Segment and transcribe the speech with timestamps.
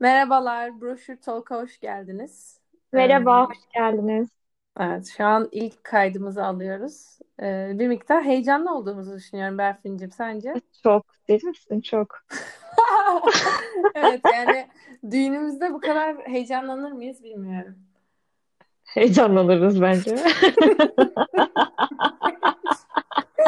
[0.00, 2.60] Merhabalar, Broşür Talk'a hoş geldiniz.
[2.74, 4.28] Ee, Merhaba, hoş geldiniz.
[4.80, 7.18] evet, şu an ilk kaydımızı alıyoruz.
[7.42, 10.54] Ee, bir miktar heyecanlı olduğumuzu düşünüyorum Berfin'cim, sence?
[10.82, 11.80] Çok, deli misin?
[11.80, 12.18] Çok.
[13.94, 14.68] Evet, yani
[15.10, 17.78] düğünümüzde bu kadar heyecanlanır mıyız bilmiyorum.
[18.84, 20.16] Heyecanlanırız bence.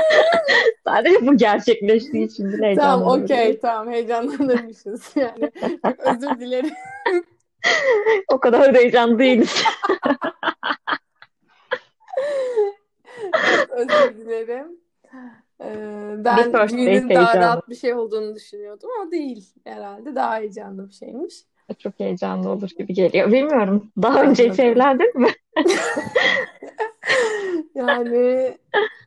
[0.85, 5.51] Sadece bu gerçekleştiği için bile Tamam, okey, tamam, heyecanlanırmışız yani.
[5.99, 6.71] Özür dilerim.
[8.33, 9.63] O kadar da heyecanlı değiliz.
[13.71, 14.67] Özür dilerim.
[15.61, 17.41] Ee, ben düğünün daha heyecanı.
[17.41, 20.15] rahat bir şey olduğunu düşünüyordum ama değil herhalde.
[20.15, 21.35] Daha heyecanlı bir şeymiş.
[21.79, 23.33] Çok heyecanlı olur gibi geliyor.
[23.33, 23.91] Bilmiyorum.
[24.03, 25.31] Daha önce hiç evlendin mi?
[27.75, 28.59] Yani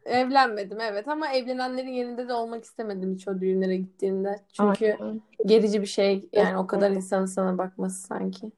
[0.05, 4.40] evlenmedim evet ama evlenenlerin yerinde de olmak istemedim hiç o düğünlere gittiğimde.
[4.54, 5.22] Çünkü Aynen.
[5.46, 8.52] gerici bir şey yani o kadar insanın sana bakması sanki.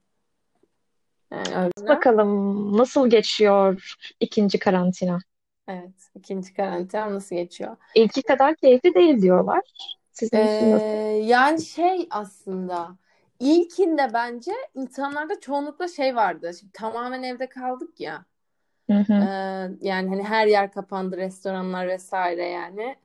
[1.32, 1.90] Yani öyle.
[1.90, 5.20] Bakalım nasıl geçiyor ikinci karantina?
[5.67, 7.78] Evet ikinci karantina nasıl geçiyor?
[7.95, 9.62] İlki kadar keyifli değil diyorlar.
[10.12, 10.86] Sizin için nasıl?
[10.86, 12.95] Ee, yani şey aslında
[13.39, 16.52] ilkinde bence insanlarda çoğunlukla şey vardı.
[16.60, 18.26] Şimdi tamamen evde kaldık ya.
[18.89, 19.30] Hı Ee, hı,
[19.81, 22.95] yani hani her yer kapandı, restoranlar vesaire yani.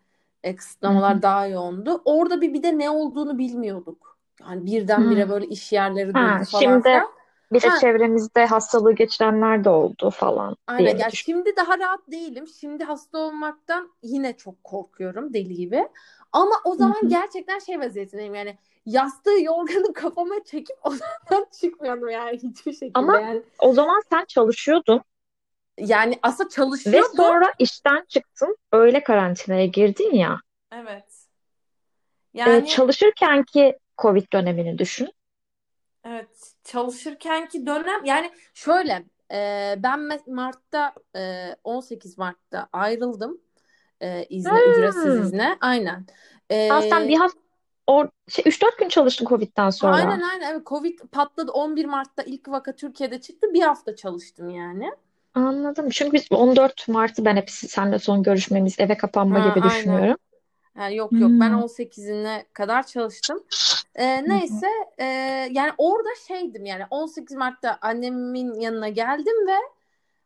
[0.43, 1.23] E, hı kısıtlamalar hı.
[1.23, 2.03] daha yoğundu.
[2.05, 4.19] Orada bir bir de ne olduğunu bilmiyorduk.
[4.41, 5.31] Yani birdenbire Hı.
[5.31, 7.13] böyle iş yerleri Ha, durdu falan şimdi filan.
[7.53, 10.97] bir de Ha, çevremizde hastalığı geçirenler de oldu falan aynen.
[10.97, 12.47] diye Yani şimdi daha rahat değilim.
[12.47, 15.89] Şimdi hasta olmaktan yine çok korkuyorum deli gibi.
[16.33, 17.09] Ama o Hı zaman hı.
[17.09, 23.43] gerçekten şey vaziyetindeyim yani yastığı yorganı kafama çekip odadan çıkmıyordum yani hiçbir şekilde Ama yani.
[23.59, 25.03] o zaman sen çalışıyordun
[25.81, 26.49] Yani aslında
[26.87, 27.17] ve çalışıyordum.
[27.17, 30.41] sonra işten çıktın, öyle karantinaya girdin ya.
[30.73, 31.29] Evet.
[32.47, 35.13] Ee, Yani çalışırken ki Covid dönemini düşün.
[36.05, 43.41] Evet, çalışırkenki dönem yani şöyle e, ben Mart'ta e, 18 Mart'ta ayrıldım
[44.01, 45.21] e, izne ücretsiz Hmm.
[45.21, 46.07] izne aynen.
[46.69, 47.41] Aa, sen bir E, hafta
[47.87, 49.93] or şey, 3-4 gün çalıştın Covid'den sonra.
[49.97, 54.91] aynen aynen evet Covid patladı 11 Mart'ta ilk vaka Türkiye'de çıktı bir hafta çalıştım yani.
[55.39, 55.89] Anladım.
[55.91, 59.71] Çünkü biz 14 Mart'ı ben hep seninle son görüşmemiz eve kapanma Ha, gibi aynen.
[59.71, 60.17] düşünüyorum.
[60.77, 61.63] Ha, yok yok ben Hmm.
[61.63, 63.45] 18'ine kadar çalıştım.
[63.95, 64.29] E, Hı hı.
[64.29, 64.67] neyse
[64.99, 65.05] e,
[65.53, 69.57] yani orada şeydim yani 18 Mart'ta annemin yanına geldim ve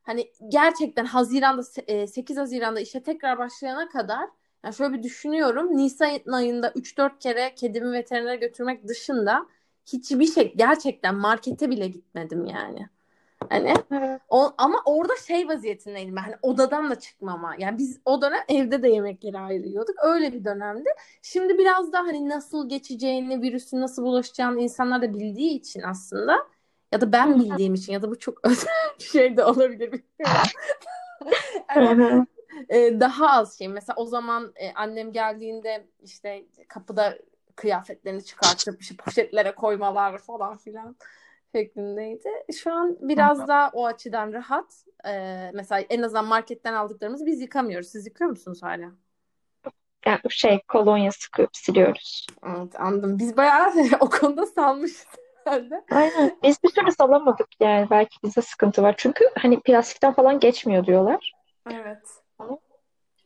[0.03, 4.29] Hani gerçekten Haziran'da e, 8 Haziran'da işe tekrar başlayana kadar
[4.65, 5.77] yani şöyle bir düşünüyorum.
[5.77, 9.47] Nisan ayında 3-4 kere kedimi veterinere götürmek dışında
[9.87, 12.89] hiçbir şey gerçekten markete bile gitmedim yani.
[13.51, 14.21] Hani Evet.
[14.29, 16.23] o, ama orada şey vaziyetindeydim ben.
[16.23, 17.55] Hani odadan da çıkmama.
[17.59, 19.95] Yani biz o dönem evde de yemekleri ayırıyorduk.
[20.05, 20.89] Öyle bir dönemdi.
[21.23, 26.39] Şimdi biraz daha hani nasıl geçeceğini, virüsün nasıl bulaşacağını insanlar da bildiği için aslında
[26.93, 29.91] ya da ben bildiğim için ya da bu çok özel bir şey de olabilir
[33.01, 33.69] daha az şey.
[33.69, 37.19] Mesela o zaman e, annem geldiğinde işte kapıda
[37.57, 40.97] kıyafetlerini çıkartıp işte poşetlere koymalar falan filan
[41.53, 42.29] şeklindeydi.
[42.63, 44.85] Şu an biraz daha o açıdan rahat.
[45.07, 47.89] E, mesela en azından marketten aldıklarımızı biz yıkamıyoruz.
[47.89, 48.93] Siz yıkıyor musunuz hala?
[50.07, 52.27] Yani şey kolonya sıkıp siliyoruz.
[52.47, 53.19] Evet, anladım.
[53.19, 55.07] Biz bayağı o konuda salmışız
[55.45, 55.85] herhalde.
[55.91, 56.39] Aynen.
[56.43, 57.91] Biz bir türlü salamadık yani.
[57.91, 58.95] Belki bizde sıkıntı var.
[58.97, 61.33] Çünkü hani plastikten falan geçmiyor diyorlar.
[61.71, 62.22] Evet.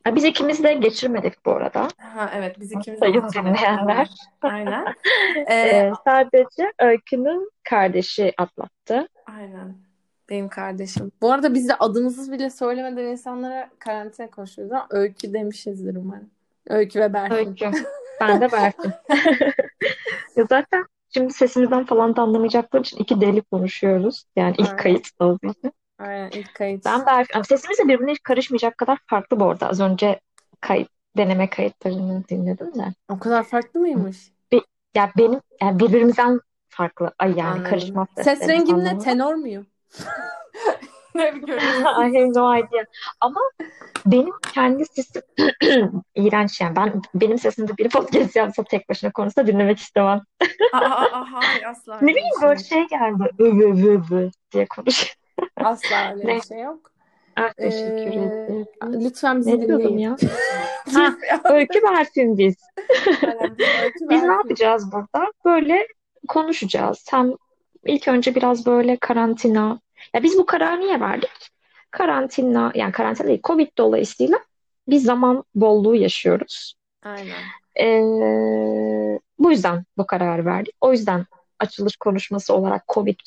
[0.07, 1.87] Ha, biz ikimiz de geçirmedik bu arada.
[1.97, 4.09] Ha, evet biz ikimiz de Sayın dinleyenler.
[4.41, 4.85] Aynen.
[5.49, 9.07] Ee, Ee, sadece Öykü'nün kardeşi atlattı.
[9.37, 9.75] aynen.
[10.29, 11.11] Benim kardeşim.
[11.21, 16.29] Bu arada biz de adımızı bile söylemeden insanlara karantina konuşuyoruz ama Öykü demişizdir umarım.
[16.69, 17.35] Öykü ve Berfin.
[17.35, 17.71] Öykü.
[18.21, 18.91] Ben de Berfin.
[20.35, 24.23] Ya zaten şimdi sesimizden falan da anlamayacakları için iki deli konuşuyoruz.
[24.35, 24.77] Yani ilk Aynen.
[24.77, 25.71] kayıt olduğu için.
[25.99, 26.85] Aynen ilk kayıt.
[26.85, 26.93] Ben.
[27.33, 29.69] Ama Sesimiz de birbirine hiç karışmayacak kadar farklı bu arada.
[29.69, 30.19] Az önce
[30.61, 32.85] kayıt, deneme kayıtlarını dinledim de.
[33.09, 34.17] O kadar farklı mıymış?
[34.51, 34.61] Bir,
[34.95, 36.39] ya benim yani birbirimizden
[36.69, 37.11] farklı.
[37.19, 37.69] Ay yani Anladım.
[37.69, 38.81] karışmaz Ses seslerimiz rengim ne?
[38.81, 39.03] anlamında.
[39.03, 39.67] Tenor muyum?
[41.15, 42.83] Ne bir have no idea.
[43.21, 43.39] Ama
[44.05, 45.21] benim kendi sesim
[46.15, 46.75] iğrenç yani.
[46.75, 50.21] Ben benim sesimde biri podcast yapsa tek başına konuşsa dinlemek istemem.
[50.73, 53.29] Aa, aa, aa, hayır asla Ne bir bileyim böyle şey geldi.
[53.39, 55.15] Övü övü övü diye konuşuyor.
[55.55, 56.91] Asla öyle bir şey yok.
[57.35, 58.65] Ah, teşekkür Ee, ederim.
[58.83, 59.97] lütfen bizi Ne dinleyin.
[59.97, 60.15] ya?
[60.93, 61.15] Ha,
[61.53, 62.55] öykü versin biz.
[63.27, 65.31] Aynen, biz Öykü Biz ne yapacağız burada?
[65.45, 65.87] Böyle
[66.27, 67.05] konuşacağız.
[67.09, 67.33] Hem
[67.85, 69.79] ilk önce biraz böyle karantina.
[70.13, 71.49] Ya biz bu kararı niye verdik?
[71.91, 74.39] Karantina, yani karantina değil, Covid dolayısıyla
[74.87, 76.73] bir zaman bolluğu yaşıyoruz.
[77.03, 77.43] Aynen.
[77.79, 80.75] Ee, bu yüzden bu kararı verdik.
[80.81, 81.25] O yüzden
[81.59, 83.19] açılış konuşması olarak Covid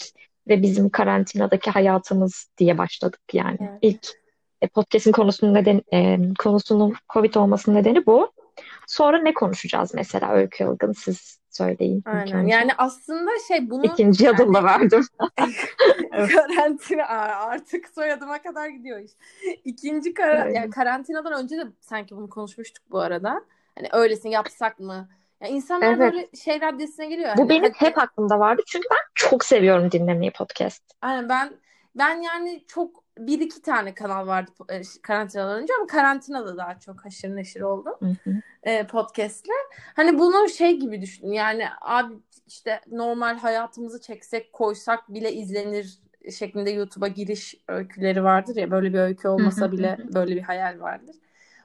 [0.49, 3.59] ve bizim karantinadaki hayatımız diye başladık yani.
[3.61, 3.79] Evet.
[3.83, 4.09] İlk
[4.63, 8.33] e, podcast'in konusunun neden e, konusunun Covid olmasının nedeni bu.
[8.87, 12.47] Sonra ne konuşacağız mesela Öykü Ilgın siz söyleyin Aynen.
[12.47, 15.05] Yani aslında şey bunu İkinci yani adım da verdim.
[16.11, 17.05] Karantina
[17.35, 19.13] artık soyadıma kadar gidiyor iş.
[19.65, 20.57] İkinci Evet.
[20.57, 23.45] yani karantinadan önce de sanki bunu konuşmuştuk bu arada.
[23.75, 25.09] Hani öylesini yapsak mı?
[25.41, 25.99] Ya insanlar Evet.
[26.13, 27.37] böyle şey raddesine geliyor.
[27.37, 30.83] Bu Hani benim hadi- hep aklımda vardı çünkü ben çok seviyorum dinlemeyi podcast.
[31.03, 31.53] Aynen ben
[31.95, 37.05] ben yani çok bir iki tane kanal vardı e, karantinadan önce ama karantinada daha çok
[37.05, 38.35] haşır neşir oldum Hı hı.
[38.63, 39.51] e, podcast'le.
[39.97, 41.33] Hani bunu şey gibi düşün.
[41.33, 42.15] Yani abi
[42.47, 45.99] işte normal hayatımızı çeksek koysak bile izlenir
[46.39, 51.17] şeklinde YouTube'a giriş öyküleri vardır ya böyle bir öykü olmasa bile böyle bir hayal vardır.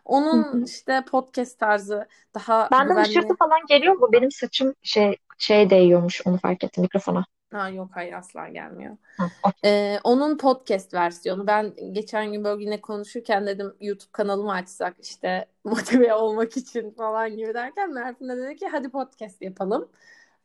[0.06, 3.10] Onun işte podcast tarzı daha Benden güvenli.
[3.10, 4.10] ışırtı falan geliyor mu?
[4.14, 7.26] Benim saçım şey şey değiyormuş onu fark ettim mikrofona.
[7.54, 8.98] Ha yok hayır asla gelmiyor.
[9.18, 9.72] Hı, okey.
[9.94, 11.48] Ee, onun podcast versiyonu.
[11.48, 17.38] Ben geçen gün böyle yine konuşurken dedim YouTube kanalımı açsak işte motive olmak için falan
[17.38, 19.90] gibi derken Merfin de dedi ki hadi podcast yapalım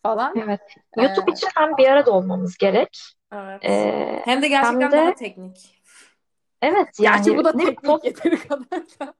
[0.03, 0.35] falan.
[0.45, 0.61] Evet.
[0.99, 2.99] Ee, YouTube için hem bir arada olmamız gerek.
[3.33, 3.61] evet.
[3.65, 5.80] Ee, Hem de gerçekten hem de- daha teknik.
[6.63, 8.71] Evet Gerçi yani bu da ne teknik pod- yeteri kadar
[9.01, 9.15] da.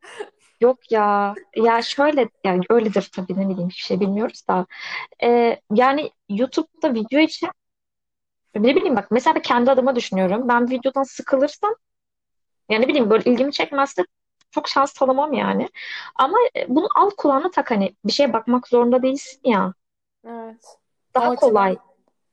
[0.61, 1.35] yok ya.
[1.57, 4.67] Ya şöyle yani öyledir tabii ne bileyim hiçbir şey bilmiyoruz da.
[5.23, 7.49] Ee, yani YouTube'da video için
[8.55, 10.49] ne bileyim bak mesela kendi adıma düşünüyorum.
[10.49, 11.75] Ben videodan sıkılırsam
[12.69, 14.03] yani ne bileyim böyle ilgimi çekmezse
[14.51, 15.69] çok şans tanımam yani.
[16.17, 19.75] Ama e, bunu al kulağına tak hani bir şeye bakmak zorunda değilsin ya.
[20.27, 20.65] Evet.
[21.15, 21.77] Daha O açıdan- kolay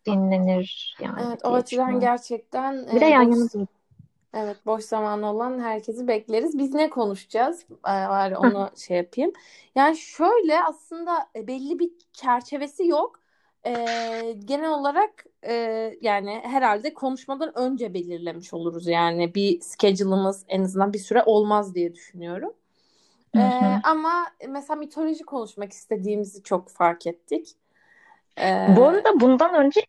[0.06, 3.68] dinlenir yani Evet o açıdan gerçekten Bir de e, yan boş- yana.
[4.33, 6.57] Evet, boş zamanı olan herkesi bekleriz.
[6.57, 7.65] Biz ne konuşacağız?
[7.71, 9.33] Ee, Var onu şey yapayım.
[9.75, 13.19] Yani şöyle aslında e, belli bir çerçevesi yok.
[13.65, 15.53] Ee, genel olarak e,
[16.01, 18.88] yani herhalde konuşmadan önce belirlemiş oluruz.
[18.88, 22.53] Yani bir schedule'ımız en azından bir süre olmaz diye düşünüyorum.
[23.35, 23.79] Ee, hı.
[23.83, 27.56] ama mesela mitoloji konuşmak istediğimizi çok fark ettik.
[28.39, 29.81] Ee, Bu arada bundan önce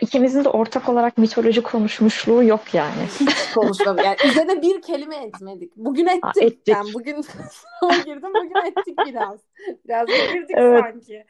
[0.00, 3.02] ikimizin de ortak olarak mitoloji konuşmuşluğu yok yani.
[3.20, 4.04] hiç konuşmadık.
[4.04, 5.76] Yani üzerine bir kelime etmedik.
[5.76, 6.24] Bugün ettik.
[6.24, 6.68] Ha, ettik.
[6.68, 7.16] Yani bugün
[8.04, 8.30] girdim.
[8.34, 9.40] Bugün ettik biraz.
[9.84, 10.80] Biraz da girdik Evet.
[10.84, 11.24] sanki.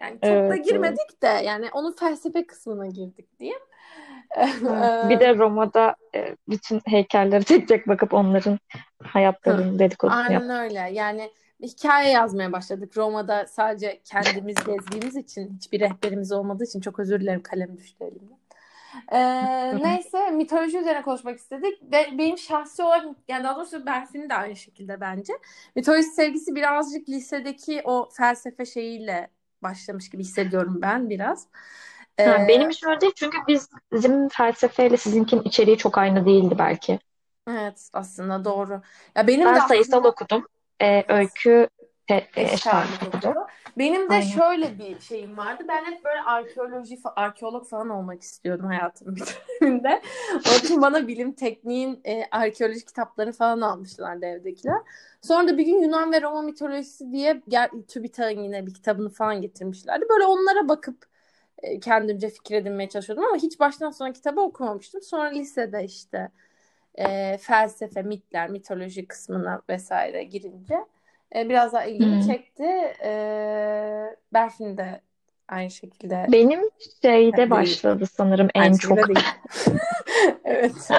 [0.00, 3.60] Yani çok da Evet, girmedik de yani onun felsefe kısmına girdik diyeyim.
[4.36, 4.54] Evet.
[5.10, 8.58] Bir de Roma'da e, bütün heykellere tek tek bakıp onların
[9.02, 10.50] hayatlarının dedikodusunu Aynen yaptık.
[10.50, 10.88] öyle.
[10.92, 11.30] Yani
[11.62, 12.96] hikaye yazmaya başladık.
[12.96, 18.38] Roma'da sadece kendimiz gezdiğimiz için hiçbir rehberimiz olmadığı için çok özür dilerim kalem düştü elimden.
[19.12, 19.18] Ee,
[19.82, 24.56] neyse mitoloji üzerine konuşmak istedik ve benim şahsi olarak yani daha doğrusu Berfin'in de aynı
[24.56, 25.32] şekilde bence
[25.76, 29.30] mitoloji sevgisi birazcık lisedeki o felsefe şeyiyle
[29.62, 31.48] başlamış gibi hissediyorum ben biraz.
[32.20, 36.98] Ee, benim için öyle değil çünkü biz, bizim felsefeyle sizinkinin içeriği çok aynı değildi belki.
[37.48, 38.82] evet aslında doğru.
[39.16, 40.46] Ya benim Ben de sayısal aslında okudum.
[40.82, 41.68] E, öykü
[42.08, 42.46] te, e,
[43.06, 43.34] okudu.
[43.78, 44.26] Benim de Aynen.
[44.26, 45.64] şöyle bir şeyim vardı.
[45.68, 49.22] Ben hep böyle arkeoloji, arkeolog falan olmak istiyordum hayatımın bir
[49.60, 50.02] döneminde.
[50.32, 54.76] Onun için bana bilim tekniğin e, arkeoloji kitaplarını falan almışlardı evdekiler.
[55.22, 59.40] Sonra da bir gün Yunan ve Roma mitolojisi diye gel, TÜBİTAK'ın yine bir kitabını falan
[59.40, 60.04] getirmişlerdi.
[60.10, 61.06] Böyle onlara bakıp
[61.62, 65.02] e, kendimce fikir edinmeye çalışıyordum ama hiç baştan sona kitabı okumamıştım.
[65.02, 66.30] Sonra lisede işte
[66.98, 70.74] e, felsefe, mitler, mitoloji kısmına vesaire girince
[71.36, 72.20] e, biraz daha ilgimi Hmm.
[72.20, 72.64] çekti.
[73.04, 73.10] E,
[74.32, 75.00] Berfin de
[75.48, 76.70] aynı şekilde Benim
[77.02, 77.50] şeyde Değil.
[77.50, 79.08] başladı sanırım en aynı çok.
[79.08, 79.18] değil.
[80.44, 80.90] evet.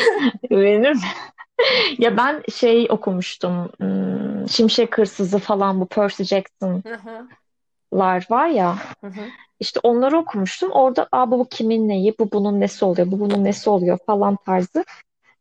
[0.50, 1.00] Benim
[1.98, 3.68] ya ben şey okumuştum.
[3.78, 7.28] hmm, Şimşek Hırsızı falan bu Percy Jackson'lar Hı hı,
[8.30, 8.76] var ya.
[9.00, 9.24] hı hı.
[9.60, 10.70] İşte onları okumuştum.
[10.70, 14.36] Orada Aa, bu, bu kimin neyi, bu bunun nesi oluyor, bu bunun nesi oluyor falan
[14.36, 14.84] tarzı.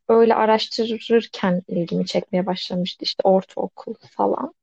[0.10, 3.04] Öyle araştırırken ilgimi çekmeye başlamıştı.
[3.06, 4.54] İşte ortaokul falan.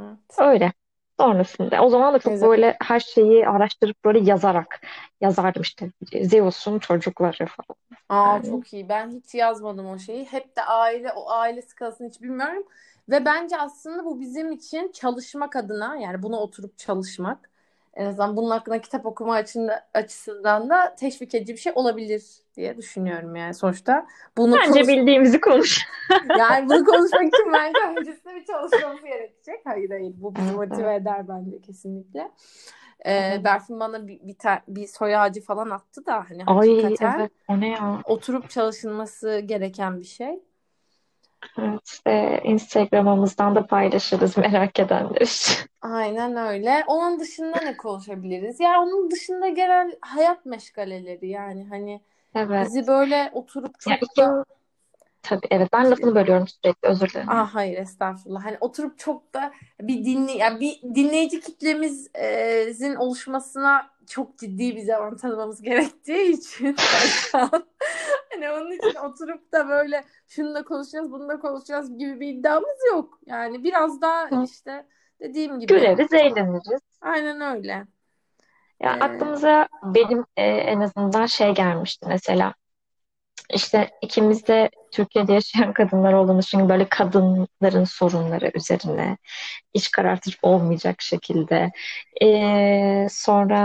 [0.00, 0.18] Evet.
[0.38, 0.72] Öyle.
[1.20, 1.82] Sonrasında.
[1.84, 2.48] O zaman da çok Güzel.
[2.48, 4.80] böyle her şeyi araştırıp böyle yazarak
[5.20, 5.92] yazardım işte.
[6.22, 7.76] Zeus'un çocukları falan.
[8.08, 8.50] Aa Yani.
[8.50, 8.88] çok iyi.
[8.88, 10.24] Ben hiç yazmadım o şeyi.
[10.24, 12.64] Hep de aile, o aile skalasını hiç bilmiyorum.
[13.08, 17.50] Ve bence aslında bu bizim için çalışmak adına yani buna oturup çalışmak
[17.96, 22.24] en azından bunun hakkında kitap okuma açısından, açısından da teşvik edici bir şey olabilir
[22.56, 24.06] diye düşünüyorum yani sonuçta.
[24.36, 25.80] Bunu Bence konuş- bildiğimizi konuş.
[26.38, 29.60] yani bunu konuşmak için bence öncesinde bir çalışmamız gerekecek.
[29.64, 32.30] Hayır hayır bu bizi motive eder bence kesinlikle.
[33.06, 33.40] Ee.
[33.44, 37.32] Berfin bana bir, bir, ta- bir soy ağacı falan attı da hani Ay hakikaten evet
[37.48, 38.00] o ne ya?
[38.04, 40.40] oturup çalışılması gereken bir şey.
[41.58, 45.64] Evet, e, Instagram'ımızdan da paylaşırız merak edenler.
[45.82, 46.84] Aynen öyle.
[46.86, 48.60] Onun dışında ne konuşabiliriz?
[48.60, 52.00] Yani onun dışında genel hayat meşgaleleri yani hani
[52.34, 52.66] Evet.
[52.66, 54.44] bizi böyle oturup çok iki, da
[55.22, 57.28] tabii evet ben lafını bölüyorum sürekli özür dilerim.
[57.30, 58.44] Ah hayır estağfurullah.
[58.44, 65.16] Hani oturup çok da bir dinle yani bir dinleyici kitlemizin oluşmasına çok ciddi bir zaman
[65.16, 66.76] tanımamız gerektiği için
[68.32, 72.78] hani onun için oturup da böyle şunu da konuşacağız, bunu da konuşacağız gibi bir iddiamız
[72.92, 73.18] yok.
[73.26, 74.44] Yani biraz daha Hı.
[74.44, 74.86] işte
[75.20, 76.80] dediğim gibi Güleriz, eğleniriz.
[77.00, 77.86] aynen öyle.
[78.80, 82.54] Ya Ee, aklımıza benim e, en azından şey gelmişti mesela.
[83.54, 89.16] İşte ikimiz de Türkiye'de yaşayan kadınlar olduğumuz için böyle kadınların sorunları üzerine
[89.74, 91.72] iç karartıcı olmayacak şekilde.
[92.22, 93.58] Ee, sonra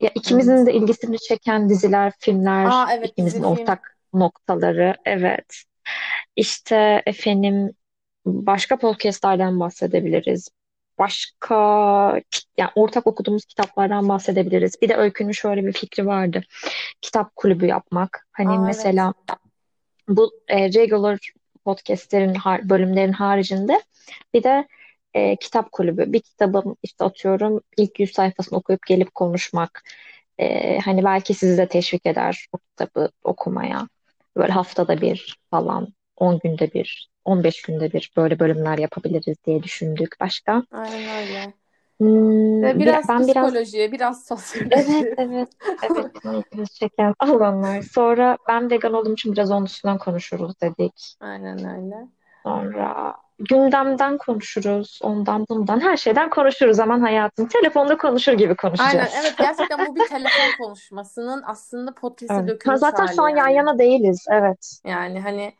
[0.00, 3.62] ya ikimizin de ilgisini çeken diziler, filmler, Aa evet ikimizin dizi film.
[3.62, 4.96] ortak noktaları.
[5.04, 5.62] Evet.
[6.36, 7.72] İşte efendim
[8.26, 10.48] başka podcastlardan bahsedebiliriz.
[10.98, 11.54] Başka
[12.56, 14.82] yani ortak okuduğumuz kitaplardan bahsedebiliriz.
[14.82, 16.42] Bir de Öykü'nün şöyle bir fikri vardı.
[17.00, 18.26] Kitap kulübü yapmak.
[18.32, 18.66] Hani Aa evet.
[18.66, 19.14] mesela
[20.08, 21.32] bu e, regular
[21.64, 23.82] podcastlerin har- bölümlerin haricinde
[24.34, 24.68] bir de
[25.14, 26.12] e, kitap kulübü.
[26.12, 29.82] Bir kitabın işte atıyorum ilk 100 sayfasını okuyup gelip konuşmak.
[30.38, 33.88] E, hani belki sizi de teşvik eder o kitabı okumaya.
[34.36, 40.20] Böyle haftada bir falan, 10 günde bir, 15 günde bir böyle bölümler yapabiliriz diye düşündük.
[40.20, 40.62] Başka?
[40.72, 41.52] Aynen öyle.
[42.00, 45.14] Hmm, Ve bir, biraz ben biraz psikoloji, biraz evet sosyoloji.
[45.18, 45.48] evet
[45.82, 47.82] evet bizim ilgimizi çeken alanlar.
[47.82, 51.14] Sonra ben vegan olduğum için biraz onun üstünden konuşuruz dedik.
[51.20, 51.96] Aynen öyle.
[52.42, 57.48] Sonra gündemden konuşuruz, ondan bundan her şeyden konuşuruz aman hayatım.
[57.48, 59.12] Telefonda konuşur gibi Aynen konuşacağız.
[59.20, 62.42] evet gerçekten bu bir telefon konuşmasının aslında podcast'e Evet.
[62.42, 63.54] Ha, dökülmüş zaten şu an yan yani.
[63.54, 64.26] yana değiliz.
[64.30, 64.80] Evet.
[64.84, 65.52] Yani hani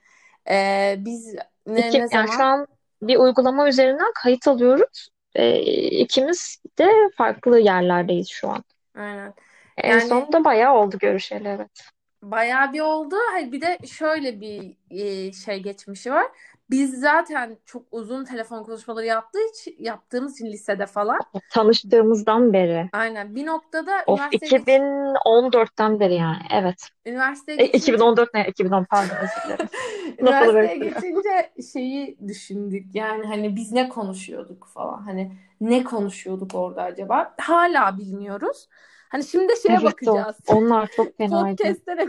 [0.50, 1.34] e, biz
[1.74, 2.66] ne İki, ne yani şu zaman an
[3.02, 5.08] bir uygulama üzerinden kayıt alıyoruz.
[5.34, 5.60] Ee,
[5.90, 8.64] ikimiz de farklı yerlerdeyiz şu an.
[8.94, 9.34] aynen.
[9.76, 11.90] En Yani sonunda bayağı oldu görüşeli evet.
[12.22, 13.16] bayağı bir oldu.
[13.32, 16.26] Hayır bir de şöyle bir e, şey geçmişi var.
[16.70, 21.20] Biz zaten çok uzun telefon konuşmaları yaptığı için, yaptığımız için lisede falan.
[21.50, 22.88] Tanıştığımızdan beri.
[22.92, 26.42] Aynen bir noktada Of üniversiteye geç, 2014'ten beri yani.
[26.52, 26.88] Evet.
[27.06, 28.46] üniversiteye E, geçince 2014 ne?
[28.48, 29.68] 2010 pardon özür dilerim.
[30.18, 32.94] Üniversiteye geçince şeyi düşündük.
[32.94, 35.02] Yani hani biz ne konuşuyorduk falan.
[35.02, 37.34] Hani ne konuşuyorduk orada acaba?
[37.40, 38.68] Hala bilmiyoruz.
[39.08, 40.36] Hani şimdi şeye Evet bakacağız.
[40.48, 41.56] Onlar çok fenaydı.
[41.56, 42.06] Podcast'te ne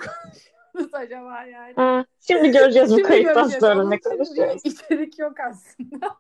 [0.74, 1.74] konuşuyoruz acaba yani?
[1.76, 4.62] Ha, şimdi göreceğiz bu kayıttan sonra ne konuşuyoruz.
[4.66, 6.08] içerik yok aslında.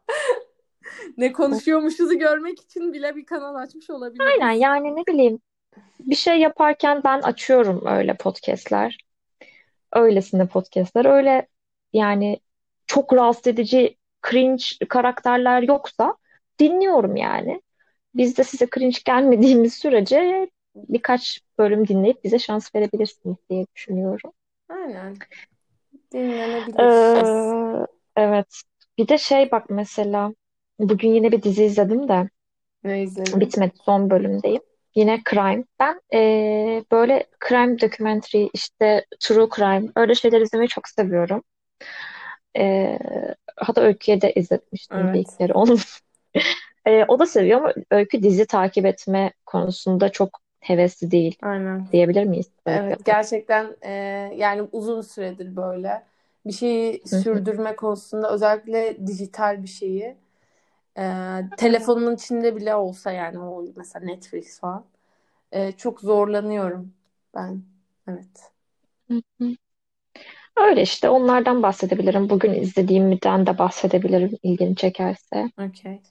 [1.17, 4.61] Ne konuşuyormuşuzu görmek için bile bir kanal açmış Aynen olabiliriz.
[4.61, 5.39] yani ne bileyim
[5.99, 8.97] bir şey yaparken ben açıyorum öyle podcastler.
[9.93, 11.05] Öylesine podcastler.
[11.05, 11.47] Öyle
[11.93, 12.39] yani
[12.87, 13.97] çok rahatsız edici
[14.29, 16.15] cringe karakterler yoksa
[16.59, 17.61] dinliyorum yani.
[18.15, 24.31] Biz de size cringe gelmediğimiz sürece birkaç bölüm dinleyip bize şans verebilirsiniz diye düşünüyorum.
[24.69, 25.17] Aynen.
[26.13, 26.79] Dinlenebilir.
[26.79, 27.85] Ee,
[28.15, 28.61] evet.
[28.97, 30.33] Bir de şey bak mesela
[30.79, 32.29] bugün yine bir dizi izledim de
[32.83, 33.39] Ne izledin?
[33.39, 34.61] bitmedi son bölümdeyim.
[34.95, 35.63] Yine crime.
[35.79, 41.43] Ben ee, böyle crime documentary işte true crime öyle şeyler izlemeyi çok seviyorum.
[42.57, 42.99] Ee,
[43.55, 45.15] hatta Öykü'ye de izletmiştim bir Evet.
[45.19, 45.77] iki kere onu.
[46.85, 51.87] Ee, o da seviyor ama Öykü dizi takip etme konusunda çok hevesli değil Aynen.
[51.91, 52.49] diyebilir miyiz?
[52.65, 53.91] Evet gerçekten e,
[54.35, 56.03] yani uzun süredir böyle
[56.45, 60.15] bir şeyi sürdürme konusunda özellikle dijital bir şeyi
[60.97, 61.03] e,
[61.57, 64.85] telefonun içinde bile olsa yani o mesela Netflix falan
[65.51, 66.93] e, çok zorlanıyorum
[67.35, 67.61] ben.
[68.07, 68.51] Evet.
[70.57, 72.29] Öyle işte onlardan bahsedebilirim.
[72.29, 75.51] Bugün izlediğimden de bahsedebilirim ilgini çekerse.
[75.59, 76.01] Okey.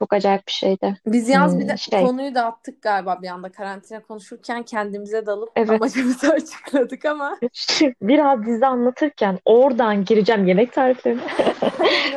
[0.00, 0.96] Çok acayip bir şeydi.
[1.06, 5.70] Biz yalnız bir de şey konuyu dağıttık galiba bir anda karantina konuşurken kendimize dalıp evet
[5.70, 7.38] amacımızı açıkladık ama
[8.02, 11.20] biraz dizi anlatırken oradan gireceğim yemek tariflerine.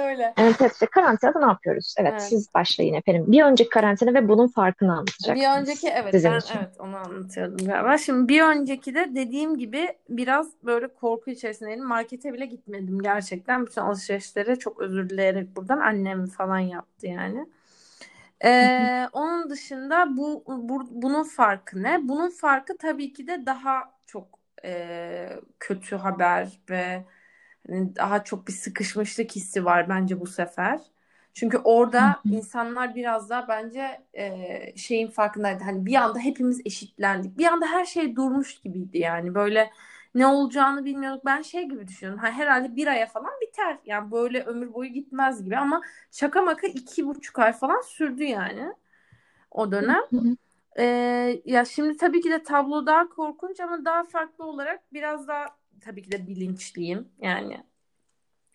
[0.08, 0.34] öyle.
[0.44, 1.96] Evet, evet karantinada ne yapıyoruz?
[1.98, 2.22] Evet Evet.
[2.22, 3.25] siz başlayın efendim.
[3.28, 6.56] Bir önceki karantina ve bunun farkını Bir anlatacaksınız önceki evet ben için.
[6.58, 7.98] evet onu anlatıyordum galiba.
[7.98, 11.86] Şimdi bir önceki de dediğim gibi biraz böyle korku içerisindeydim.
[11.86, 13.66] Markete bile gitmedim gerçekten.
[13.66, 17.46] Bütün alışverişleri çok özür dileyerek buradan annem falan yaptı yani.
[18.45, 22.07] Ee, onun dışında bu, bu bunun farkı ne?
[22.07, 27.05] Bunun farkı tabii ki de daha çok e, kötü haber ve
[27.67, 30.81] hani daha çok bir sıkışmışlık hissi var bence bu sefer.
[31.33, 35.63] Çünkü orada insanlar biraz daha bence e, şeyin farkındaydı.
[35.63, 37.38] Hani bir anda hepimiz eşitlendik.
[37.38, 39.35] Bir anda her şey durmuş gibiydi yani.
[39.35, 39.69] Böyle
[40.15, 41.25] ne olacağını bilmiyorduk.
[41.25, 42.24] Ben şey gibi düşünüyorum.
[42.24, 43.77] Ha, herhalde bir aya falan biter.
[43.86, 48.74] Yani böyle ömür boyu gitmez gibi ama şaka maka iki buçuk ay falan sürdü yani
[49.51, 50.01] o dönem.
[50.79, 55.46] Ee, ya şimdi tabii ki de tablo daha korkunç ama daha farklı olarak biraz daha
[55.82, 57.10] tabii ki de bilinçliyim.
[57.22, 57.63] Yani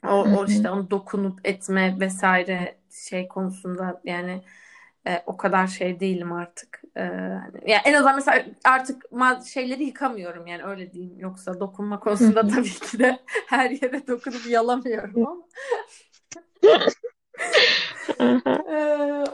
[0.07, 4.43] o, o işte onu dokunup etme vesaire şey konusunda yani
[5.09, 6.83] e, o kadar şey değilim artık.
[6.97, 7.03] E,
[7.67, 9.05] yani en azından mesela artık
[9.47, 11.21] şeyleri yıkamıyorum yani öyle diyeyim.
[11.21, 15.43] Yoksa dokunma konusunda tabii ki de her yere dokunup yalamıyorum ama.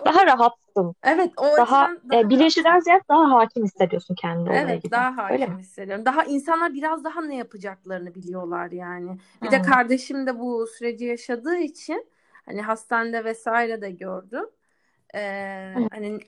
[0.04, 0.94] daha rahatsın.
[1.02, 4.92] Evet, o daha, daha e, bilinçliden ziyade daha hakim hissediyorsun kendi Evet, gibi.
[4.92, 6.04] daha hakim hissediyorum.
[6.04, 9.18] Daha insanlar biraz daha ne yapacaklarını biliyorlar yani.
[9.42, 12.06] Bir de kardeşim de bu süreci yaşadığı için
[12.46, 14.44] hani hastanede vesaire de gördüm.
[15.14, 16.20] Ee, hani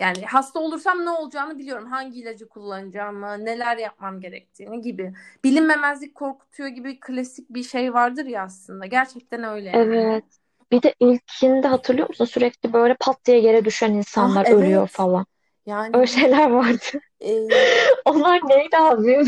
[0.00, 1.86] yani hasta olursam ne olacağını biliyorum.
[1.86, 5.12] Hangi ilacı kullanacağımı, neler yapmam gerektiğini gibi.
[5.44, 8.86] Bilinmemezlik korkutuyor gibi klasik bir şey vardır ya aslında.
[8.86, 9.72] Gerçekten öyle.
[9.74, 10.24] Evet.
[10.72, 12.24] Bir de ilkinde hatırlıyor musun?
[12.24, 14.62] Sürekli böyle pat diye yere düşen insanlar ah, evet.
[14.62, 15.26] ölüyor falan.
[15.66, 17.00] Yani öyle şeyler vardı.
[17.20, 17.48] E,
[18.04, 19.24] Onlar neydi abi?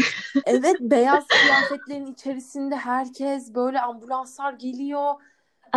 [0.46, 5.14] evet, beyaz kıyafetlerin içerisinde herkes böyle ambulanslar geliyor.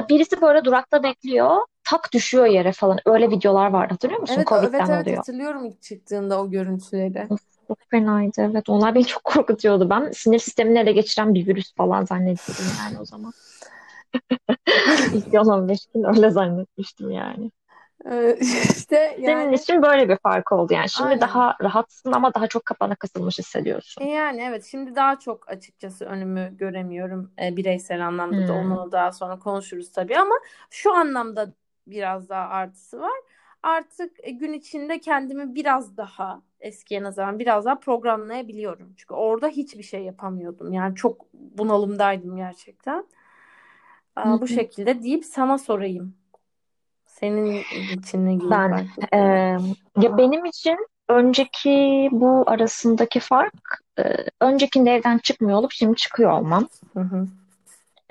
[0.10, 1.58] Birisi böyle durakta bekliyor.
[1.84, 3.00] Tak düşüyor yere falan.
[3.06, 3.94] Öyle videolar vardı.
[3.94, 4.36] Hatırlıyor musun?
[4.38, 5.18] Evet, Covid'den evet, evet oluyor.
[5.18, 7.28] hatırlıyorum ilk çıktığında o görüntüleri.
[7.68, 8.70] Çok fenaydı evet.
[8.70, 9.90] Onlar beni çok korkutuyordu.
[9.90, 13.34] Ben sinir sistemini ele geçiren bir virüs falan zannediyordum yani o zaman.
[15.14, 17.52] İlk 15 gün öyle zannetmiştim yani.
[18.12, 19.26] Ee, işte yani...
[19.26, 20.90] Senin için böyle bir fark oldu yani.
[20.90, 21.22] Şimdi Aynen.
[21.22, 24.02] daha rahatsın ama daha çok kapana kısılmış hissediyorsun.
[24.02, 28.48] E yani evet şimdi daha çok açıkçası önümü göremiyorum e, bireysel anlamda hmm.
[28.48, 30.36] da onu daha sonra konuşuruz tabii ama
[30.70, 31.54] şu anlamda
[31.88, 33.22] biraz daha artısı var.
[33.64, 38.94] Artık e, gün içinde kendimi biraz daha eskiye nazaran biraz daha programlayabiliyorum.
[38.98, 40.74] Çünkü orada hiçbir şey yapamıyordum.
[40.74, 43.08] Yani çok bunalımdaydım gerçekten.
[44.16, 46.16] Aa, bu şekilde deyip sana sorayım.
[47.20, 47.64] Senin
[48.00, 49.18] için ne gibi Ben e,
[50.02, 50.78] ya benim için
[51.10, 54.04] önceki bu arasındaki fark e,
[54.42, 56.68] öncekinde evden çıkmıyor olup şimdi çıkıyor olmam.
[56.94, 57.28] Hı hı.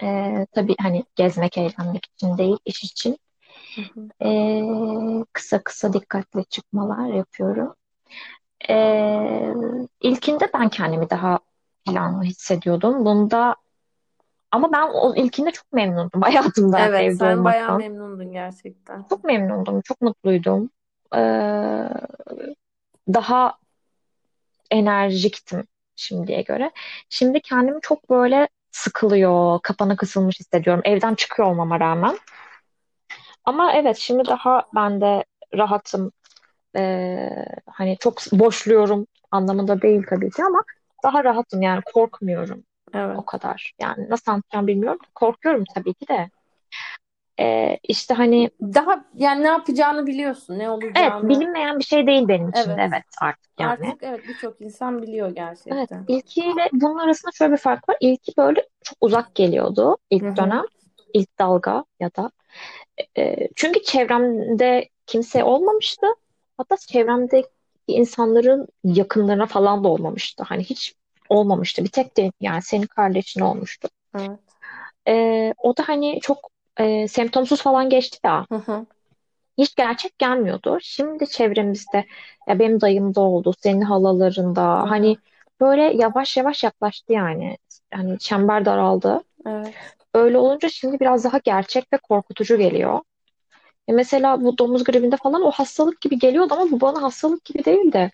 [0.03, 3.19] E, tabii hani gezmek, eğlenmek için değil, iş için.
[3.75, 4.29] Hı hı.
[4.29, 4.62] E,
[5.33, 7.75] kısa kısa dikkatli çıkmalar yapıyorum.
[8.69, 8.77] E,
[10.01, 11.38] ilkinde ben kendimi daha
[11.87, 13.05] planlı hissediyordum.
[13.05, 13.57] Bunda
[14.53, 17.45] ama ben o ilkinde çok memnundum hayatımda evet, sen olmaktan.
[17.45, 19.05] bayağı memnundun gerçekten.
[19.09, 20.71] Çok memnundum, çok mutluydum.
[21.17, 21.88] Ee,
[23.09, 23.59] daha
[24.71, 25.65] enerjiktim
[25.97, 26.71] şimdiye göre.
[27.09, 30.83] Şimdi kendimi çok böyle sıkılıyor, kapana kısılmış hissediyorum.
[30.85, 32.19] Evden çıkıyor olmama rağmen.
[33.45, 36.12] Ama evet şimdi daha ben de rahatım.
[36.77, 37.29] Ee,
[37.67, 40.62] hani çok boşluyorum anlamında değil tabii ki ama
[41.05, 42.65] daha rahatım yani korkmuyorum.
[42.94, 43.18] Evet.
[43.18, 43.72] O kadar.
[43.81, 45.00] Yani nasıl anlatacağım bilmiyorum.
[45.14, 46.31] Korkuyorum tabii ki de.
[47.40, 50.98] Ee, işte hani daha yani ne yapacağını biliyorsun, ne olacağını.
[50.98, 52.78] Evet, bilinmeyen bir şey değil benim için evet.
[52.88, 53.87] evet artık yani.
[53.88, 55.76] Artık evet birçok insan biliyor gerçekten.
[55.76, 57.96] Evet, ilkiyle bunun arasında şöyle bir fark var.
[58.00, 60.37] İlki böyle çok uzak geliyordu ilk Hı-hı.
[60.37, 60.64] dönem,
[61.14, 62.31] ilk dalga ya da
[63.18, 66.07] e, çünkü çevremde kimse olmamıştı.
[66.57, 67.42] Hatta çevremde
[67.87, 70.44] insanların yakınlarına falan da olmamıştı.
[70.46, 70.94] Hani hiç
[71.33, 71.85] olmamıştı.
[71.85, 73.88] Bir tek de yani senin kardeşin olmuştu.
[74.18, 74.38] Evet.
[75.09, 76.38] Ee, o da hani çok
[76.77, 78.47] e, semptomsuz falan geçti ya.
[78.49, 78.87] Hı hı.
[79.59, 80.79] Hiç gerçek gelmiyordu.
[80.83, 82.07] Şimdi çevremizde
[82.49, 85.16] ya benim dayım da oldu, senin halalarında hı hani
[85.61, 87.59] böyle yavaş yavaş yaklaştı yani.
[87.95, 89.21] Hani çember daraldı.
[89.47, 89.75] Evet.
[90.14, 93.01] Öyle olunca şimdi biraz daha gerçek ve korkutucu geliyor.
[93.88, 97.64] E mesela bu domuz gribinde falan o hastalık gibi geliyordu ama bu bana hastalık gibi
[97.64, 98.11] değil de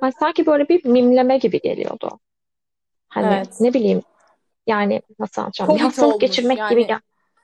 [0.00, 2.18] hani sanki böyle bir mimleme gibi geliyordu.
[3.14, 3.60] Hani evet.
[3.60, 4.02] ne bileyim
[4.66, 5.68] yani nasıl anlatacağım?
[5.68, 6.70] Covid bir hastalık olmuş, geçirmek yani...
[6.70, 7.00] gibi gel.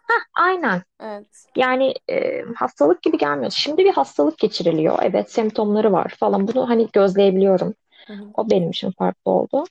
[0.09, 0.83] Heh, aynen.
[1.03, 1.47] Evet.
[1.57, 3.51] Yani e, hastalık gibi gelmiyor.
[3.51, 4.99] Şimdi bir hastalık geçiriliyor.
[5.03, 6.49] Evet semptomları var falan.
[6.49, 7.75] Bunu hani gözleyebiliyorum.
[8.07, 8.25] Hı hı.
[8.35, 9.65] O benim için farklı oldu.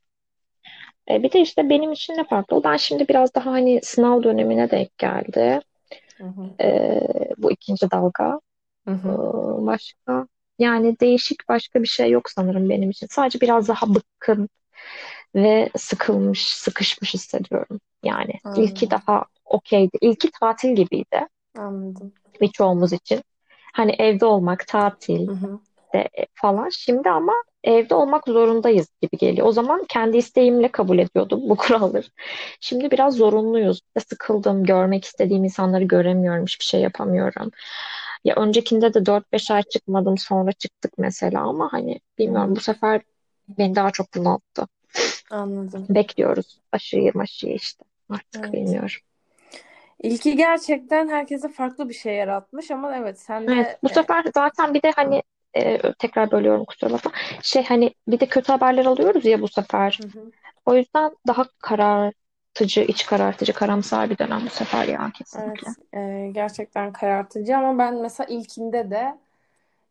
[1.10, 2.68] E, bir de işte benim için ne farklı oldu?
[2.68, 5.60] Ben şimdi biraz daha hani sınav dönemine denk geldi.
[6.18, 6.64] Hı hı.
[6.64, 7.02] E,
[7.38, 8.40] bu ikinci dalga.
[8.88, 9.10] Hı hı.
[9.10, 10.28] E, başka
[10.60, 13.08] yani değişik başka bir şey yok sanırım benim için.
[13.08, 14.50] Sadece biraz daha bıkkın
[15.36, 17.80] ve sıkılmış, sıkışmış hissediyorum.
[18.04, 18.64] Yani Anladım.
[18.64, 19.98] ilki daha okeydi.
[20.02, 21.28] İlki tatil gibiydi.
[21.58, 22.14] Anladım.
[22.42, 23.22] Birçoğumuz için.
[23.74, 25.60] Hani evde olmak, tatil hı hı.
[25.94, 26.70] de falan.
[26.70, 29.48] Şimdi ama evde olmak zorundayız gibi geliyor.
[29.48, 32.06] O zaman kendi isteğimle kabul ediyordum bu kuralları.
[32.60, 33.82] Şimdi biraz zorunluyuz.
[34.10, 37.52] Sıkıldım, görmek istediğim insanları göremiyorum, hiçbir şey yapamıyorum.
[38.24, 43.02] Ya öncekinde de 4-5 ay çıkmadım, sonra çıktık mesela ama hani bilmiyorum bu sefer
[43.58, 44.68] beni daha çok bunalttı.
[45.30, 45.90] Anladım.
[45.90, 46.62] Bekliyoruz.
[46.72, 47.86] Aşıyı maşıyı işte.
[48.10, 48.54] Artık Evet.
[48.54, 48.90] bilmiyorum.
[50.04, 54.26] İlki gerçekten herkese farklı bir şey yaratmış ama evet sen de Evet, bu e, sefer
[54.36, 55.24] zaten bir de hani
[55.56, 57.12] e, tekrar bölüyorum kusura bakma.
[57.42, 60.00] Şey hani bir de kötü haberler alıyoruz ya bu sefer.
[60.00, 60.32] hı hı.
[60.66, 65.76] O yüzden daha karartıcı, iç karartıcı, karamsar bir dönem bu sefer ya Evet, kesinlikle.
[65.94, 69.18] e, gerçekten karartıcı ama ben mesela ilkinde de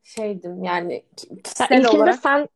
[0.04, 1.28] şeydim yani ki-
[1.60, 2.48] Ya kişisel ilkinde olarak sen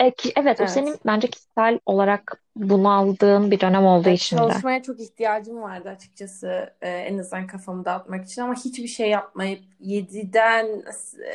[0.00, 1.00] e, ki- evet o senin evet.
[1.06, 4.52] bence kişisel olarak bunaldığın bir dönem olduğu Yani için de.
[4.52, 9.64] çalışmaya çok ihtiyacım vardı açıkçası e, en azından kafamı dağıtmak için ama hiçbir şey yapmayıp
[9.80, 10.82] 7'den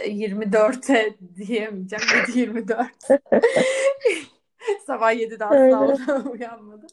[0.07, 2.87] 24'e diyemeyeceğim 7-24
[4.85, 5.95] sabah 7'de asla
[6.31, 6.89] uyanmadım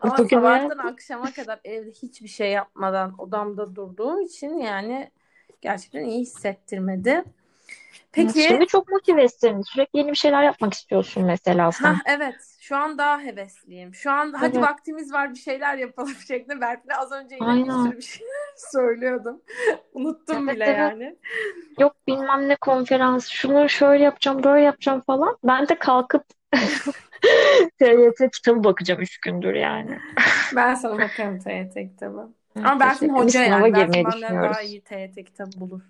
[0.00, 0.86] ama Bugün sabahtan uyandım.
[0.86, 5.10] akşama kadar evde hiçbir şey yapmadan odamda durduğum için yani
[5.60, 7.24] gerçekten iyi hissettirmedi.
[8.12, 9.62] Peki şimdi çok motivesin.
[9.62, 11.96] Sürekli yeni bir şeyler yapmak istiyorsun mesela sen.
[12.06, 13.94] evet şu an daha hevesliyim.
[13.94, 17.68] Şu an hadi Evet, vaktimiz var bir şeyler yapalım şeklinde Berfin'e az önce yine bir
[17.68, 17.72] aynen.
[17.72, 19.42] sürü bir şey söylüyordum.
[19.94, 20.78] Unuttum Evet bile evet.
[20.78, 21.16] yani.
[21.80, 25.38] Yok bilmem ne konferans, şunu şöyle yapacağım, böyle yapacağım falan.
[25.44, 26.24] Ben de kalkıp
[27.78, 29.98] TYT kitabı bakacağım üç gündür yani.
[30.52, 32.34] Ben sana bakarım TYT kitabı.
[32.64, 32.98] Ama.
[33.02, 33.72] Bir hoca yani.
[33.72, 35.82] Girmeyi benden daha iyi TYT kitabı bulur.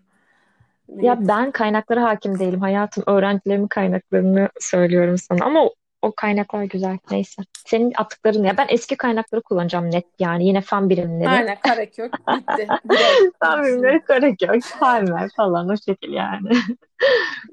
[0.89, 3.05] Ya ben kaynaklara hakim değilim hayatım.
[3.07, 6.99] Öğrencilerimin kaynaklarını söylüyorum sana ama o, o kaynaklar güzel.
[7.11, 7.43] Neyse.
[7.67, 11.29] Senin attıkların ya ben eski kaynakları kullanacağım net yani yine fen birimleri.
[11.29, 12.69] Aynen Karakök bitti.
[13.43, 16.49] Fen birimleri Karagök, Palmer falan o şekil yani.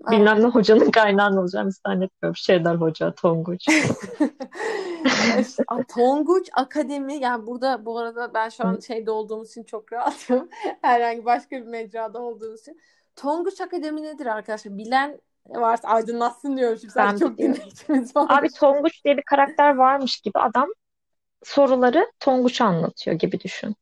[0.03, 0.19] Aynen.
[0.19, 2.35] Bilmem ne hocanın kaynağını alacağım hiç zannetmiyorum.
[2.35, 3.65] Şeyler Hoca, Tonguç.
[5.95, 10.49] Tonguç Akademi yani burada bu arada ben şu an şeyde olduğum için çok rahatım.
[10.81, 12.77] Herhangi başka bir mecrada olduğum için.
[13.19, 14.77] Tonguç Akademi nedir arkadaşlar?
[14.77, 18.25] Bilen varsa aydınlatsın diyorum çünkü Ben çok dinleyicimiz var.
[18.29, 20.69] Abi Tonguç diye bir karakter varmış gibi adam
[21.43, 23.75] soruları Tonguç'a anlatıyor gibi düşün.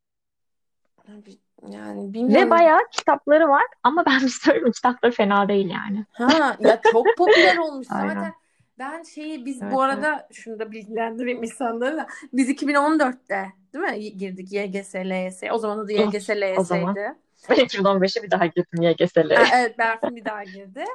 [1.69, 2.49] Yani Ve bilmiyorum.
[2.49, 6.05] bayağı kitapları var ama ben bir söyleyeyim kitapları fena değil yani.
[6.11, 8.33] Ha ya çok popüler olmuş zaten.
[8.79, 9.95] Ben şeyi biz Evet, bu evet.
[9.95, 12.07] arada şunu da bilgilendireyim insanları da.
[12.33, 15.43] Biz 2014'te değil mi girdik YGS, LYS.
[15.51, 16.29] O zaman adı Evet, YGS.
[16.29, 17.15] LYS'ydi.
[17.49, 19.45] Ben 2015'e bir daha gittim YGS'lere.
[19.53, 20.85] Evet Berfin bir daha girdi.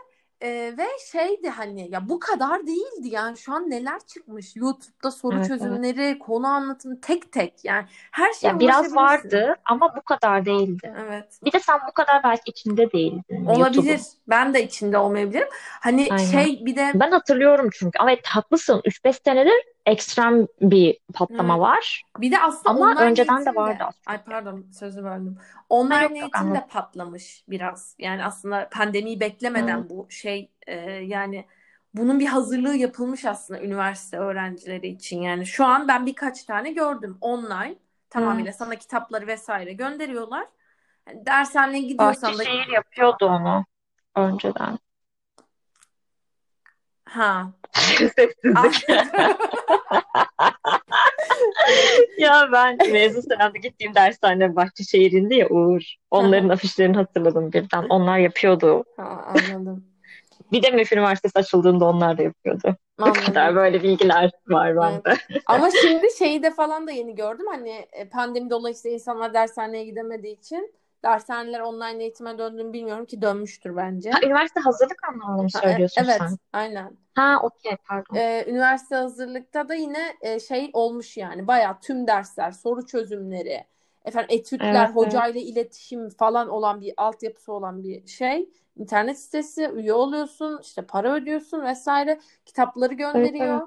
[0.45, 5.37] Ee, ve şeydi hani ya bu kadar değildi yani şu an neler çıkmış YouTube'da soru
[5.37, 5.61] Evet, evet.
[5.61, 10.95] çözümleri konu anlatımı tek tek yani her şeye Ya biraz vardı ama bu kadar değildi.
[11.07, 11.39] Evet.
[11.45, 13.75] Bir de sen bu kadar belki içinde değildin Olabilir.
[13.75, 13.99] YouTube'un.
[14.29, 15.49] Ben de içinde olmayabilirim.
[15.81, 16.25] Hani Aynen.
[16.25, 17.99] şey bir de Ben hatırlıyorum çünkü.
[18.05, 18.81] Evet haklısın.
[18.85, 21.63] 3-5 senedir ekstrem bir patlama Evet.
[21.63, 22.03] var.
[22.19, 25.39] Bir de aslında Ama online önceden de eğitim vardı de, az ay pardon sözü böldüm.
[25.69, 26.63] Online yok yok eğitim anladım.
[26.63, 27.97] de patlamış biraz.
[27.99, 29.91] Yani aslında pandemiyi beklemeden Evet.
[29.91, 31.47] bu şey e, yani
[31.95, 35.23] bunun bir hazırlığı yapılmış aslında üniversite öğrencileri için.
[35.23, 37.77] Yani şu an ben birkaç tane gördüm online
[38.11, 38.59] tamamıyla Evet.
[38.59, 40.47] sana kitapları vesaire gönderiyorlar.
[41.09, 43.65] Yani dershaneye gidiyorsan da Bahçeşehir yapıyordu onu
[44.17, 44.79] önceden.
[47.13, 48.87] Ha Sessizlik.
[52.19, 55.83] Ya ben mezun senemde gittiğim dershane Bahçeşehir'inde ya Uğur.
[56.11, 57.87] Onların afişlerini hatırladım birden.
[57.89, 58.85] Onlar yapıyordu.
[58.97, 59.85] ha anladım.
[60.53, 62.77] Bir de MEF Üniversitesi açıldığında onlar da yapıyordu.
[63.01, 63.57] Bu kadar Anladım.
[63.57, 65.05] böyle bilgiler var Evet.
[65.05, 65.19] bende.
[65.47, 67.47] Ama şimdi şeyi de falan da yeni gördüm.
[67.51, 73.77] Hani e, pandemi dolayısıyla insanlar dershaneye gidemediği için dershaneler online eğitime döndüğünü bilmiyorum ki dönmüştür
[73.77, 74.11] bence.
[74.11, 76.39] Ha, üniversite hazırlık anlamında mı Ha, e- söylüyorsun evet, sen?
[76.53, 76.97] aynen.
[77.17, 78.23] Ha okey pardon.
[78.23, 83.65] Ee, üniversite hazırlıkta da yine e, şey olmuş yani bayağı tüm dersler, soru çözümleri,
[84.05, 85.25] efendim etütler, Evet, evet.
[85.29, 88.51] hocayla iletişim falan olan bir altyapısı olan bir şey.
[88.77, 93.63] İnternet sitesi, üye oluyorsun, işte para ödüyorsun vesaire, kitapları Evet, gönderiyor evet.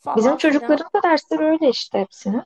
[0.00, 0.76] falan Bizim filan.
[0.76, 2.44] çocukların da dersleri öyle işte hepsini.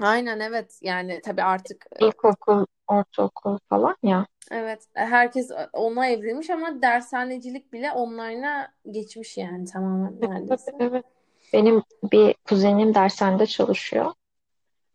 [0.00, 4.26] Aynen evet yani tabii artık e, İlkokul, ortaokul falan ya.
[4.50, 10.72] Evet herkes ona evrilmiş ama dershanecilik bile online'a geçmiş yani tamamen Evet, neredeyse.
[10.80, 11.04] evet.
[11.52, 11.82] Benim
[12.12, 14.12] bir kuzenim dershanede çalışıyor.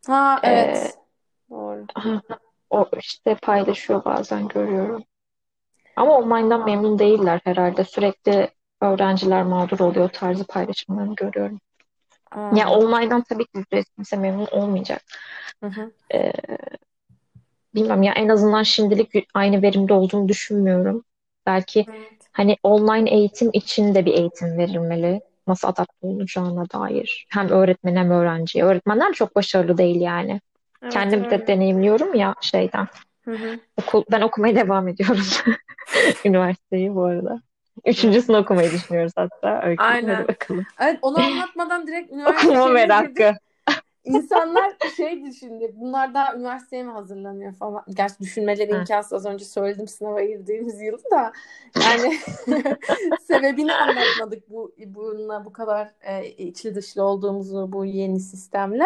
[0.07, 0.97] Ha Ee, evet
[1.49, 1.85] doğru.
[2.69, 5.03] o işte paylaşıyor bazen görüyorum.
[5.95, 7.83] Ama online'dan memnun değiller herhalde.
[7.83, 8.49] Sürekli
[8.81, 11.59] öğrenciler mağdur oluyor tarzı paylaşımlarını görüyorum.
[12.55, 15.01] Ya Aa, online'dan tabii ki %100 kimse memnun olmayacak.
[15.61, 15.91] hı hı.
[16.13, 16.31] Ee,
[17.75, 21.03] bilmem ya en azından şimdilik aynı verimde olduğunu düşünmüyorum.
[21.45, 22.07] Belki Evet.
[22.31, 25.21] hani online eğitim için de bir eğitim verilmeli.
[25.47, 27.25] Nasıl adapte olunacağına dair.
[27.29, 28.63] Hem öğretmen hem öğrenciye.
[28.65, 30.41] Öğretmenler çok başarılı değil yani.
[30.81, 31.47] Evet Kendim de öyle.
[31.47, 32.87] deneyimliyorum ya şeyden.
[33.25, 33.59] Hı hı.
[33.81, 35.23] Okul, ben okumaya devam ediyorum.
[36.25, 37.41] Üniversiteyi bu arada.
[37.85, 39.61] Üçüncüsünü okumayı düşünüyoruz hatta.
[39.63, 39.83] Öykü.
[39.83, 40.27] Aynen.
[40.27, 40.65] Bakalım.
[40.81, 43.07] Evet onu anlatmadan direkt üniversite Okuma merakı.
[43.07, 43.35] girdik.
[44.05, 45.71] İnsanlar şey düşündü.
[45.75, 47.83] Bunlar daha üniversiteye mi hazırlanıyor falan.
[47.89, 49.13] Gerçi düşünmeleri imkansız.
[49.13, 51.31] Az önce söyledim sınava girdiğimiz yıl da.
[51.81, 52.17] Yani
[53.27, 58.85] sebebini anlatmadık bu bununla bu kadar e, içli dışlı olduğumuzu bu yeni sistemle.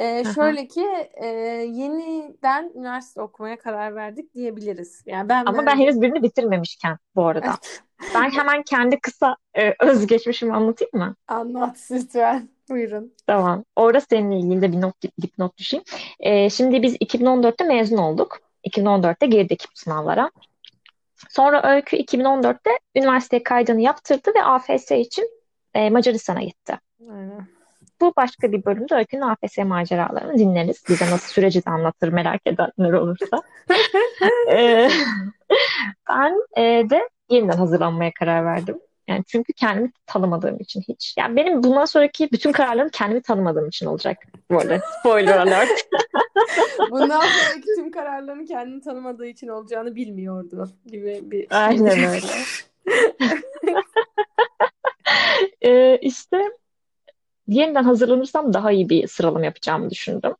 [0.00, 0.32] E, Aha.
[0.34, 5.02] şöyle ki e, yeniden üniversite okumaya karar verdik diyebiliriz.
[5.06, 5.80] Yani ben Ama ben verdim.
[5.80, 7.54] henüz birini bitirmemişken bu arada.
[8.14, 11.16] Ben hemen kendi kısa e, özgeçmişimi anlatayım mı?
[11.28, 12.48] Anlat lütfen.
[12.68, 13.12] Buyurun.
[13.26, 13.64] Tamam.
[13.76, 15.84] Orada seninle ilgili de bir not, dipnot düşeyim.
[16.20, 18.40] E, şimdi biz 2014'te mezun olduk.
[18.68, 20.30] 2014'te girdik sınavlara.
[21.28, 25.30] Sonra Öykü 2014'te üniversiteye kaydını yaptırdı ve AFS için
[25.74, 26.78] e, Macaristan'a gitti.
[27.10, 27.59] Aynen.
[28.00, 30.84] Bu başka bir bölümde Öykü'nün AFS maceralarını dinleriz.
[30.88, 33.42] Bize nasıl süreci de anlatır merak edenler olursa.
[34.52, 34.88] E,
[36.08, 38.80] ben e, de yeniden hazırlanmaya karar verdim.
[39.08, 41.14] Yani çünkü kendimi tanımadığım için hiç.
[41.18, 44.18] Yani benim bundan sonraki bütün kararlarım kendimi tanımadığım için olacak.
[44.50, 45.88] Bu arada spoiler alert.
[46.90, 52.26] Bundan sonraki tüm kararlarını kendini tanımadığı için olacağını bilmiyordu gibi bir Aynen öyle.
[55.62, 56.50] Ee, işte
[57.50, 60.34] yeniden hazırlanırsam daha iyi bir sıralama yapacağımı düşündüm.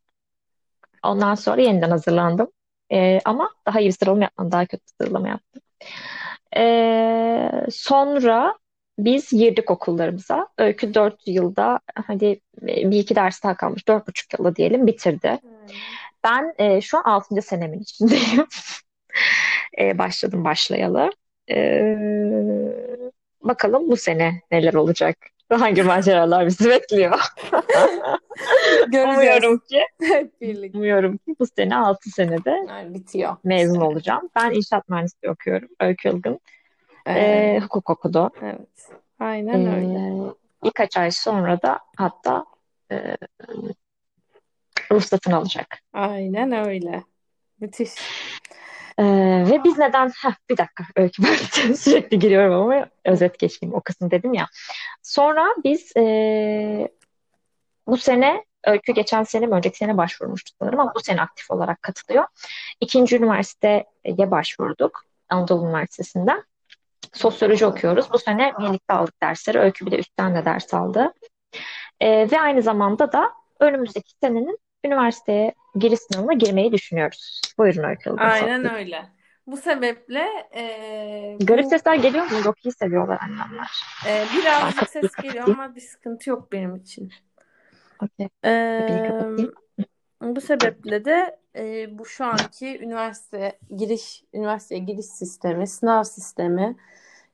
[1.03, 2.49] Ondan sonra yeniden hazırlandım.
[2.93, 4.53] Ee, ama daha iyi bir sıralama yapmadım.
[4.53, 5.63] Daha kötü bir sıralama yaptım.
[6.57, 8.59] Ee, sonra
[8.99, 10.49] biz girdik okullarımıza.
[10.59, 13.83] Öykü 4 yılda hadi bir iki ders daha kalmış.
[13.89, 15.39] 4,5 yılda diyelim bitirdi.
[16.25, 17.43] Ben e, şu an 6.
[17.43, 18.47] senemin içindeyim.
[19.79, 21.11] E, başladım başlayalı.
[21.51, 21.57] E,
[23.43, 25.17] bakalım bu sene neler olacak?
[25.51, 27.19] Hangi maceralar bizi bekliyor?
[28.89, 29.17] Göreceğiz.
[29.19, 30.79] Umuyorum ki, Hep birlikte.
[30.79, 33.37] umuyorum ki bu sene 6 senede Yani bitiyor.
[33.45, 34.29] mezun olacağım.
[34.37, 35.69] Ben inşaat mühendisliği okuyorum.
[35.81, 36.41] Öykü Ilgın.
[37.07, 38.31] E, Ee, hukuk okudu.
[38.43, 38.91] evet.
[39.21, 40.33] Aynen E, öyle.
[40.65, 42.45] birkaç ay sonra da hatta
[42.93, 43.17] e,
[44.93, 45.79] ruhsatını alacak.
[45.93, 47.03] Aynen öyle.
[47.61, 47.91] Müthiş.
[49.01, 51.23] Ee, ve biz neden Heh, bir dakika öykü
[51.63, 54.47] böyle sürekli giriyorum ama özet geçeyim o kısım dedim ya.
[55.03, 56.89] Sonra biz ee,
[57.87, 61.83] bu sene öykü geçen sene mi önceki sene başvurmuştu sanırım ama bu sene aktif olarak
[61.83, 62.25] katılıyor.
[62.81, 66.45] İkinci üniversiteye başvurduk Anadolu Üniversitesi'nden.
[67.13, 68.13] Sosyoloji okuyoruz.
[68.13, 69.59] Bu sene birlikte aldık dersleri.
[69.59, 71.13] Öykü bir de üstten de ders aldı.
[72.01, 77.41] Ee, ve aynı zamanda da önümüzdeki senenin üniversiteye giriş sınavına girmeyi düşünüyoruz.
[77.59, 78.11] Buyurun Öykü.
[78.11, 79.03] Aynen öyle.
[79.47, 82.39] Bu sebeple e, Garip bu, sesler geliyor mu?
[82.45, 83.71] Yok iyi seviyorlar annemler.
[84.09, 87.13] e, birazcık ses geliyor ama bir sıkıntı yok benim için.
[88.03, 88.29] Okey.
[88.45, 89.37] E,
[90.23, 96.77] bu sebeple de e, bu şu anki üniversite giriş üniversiteye giriş sistemi, sınav sistemi,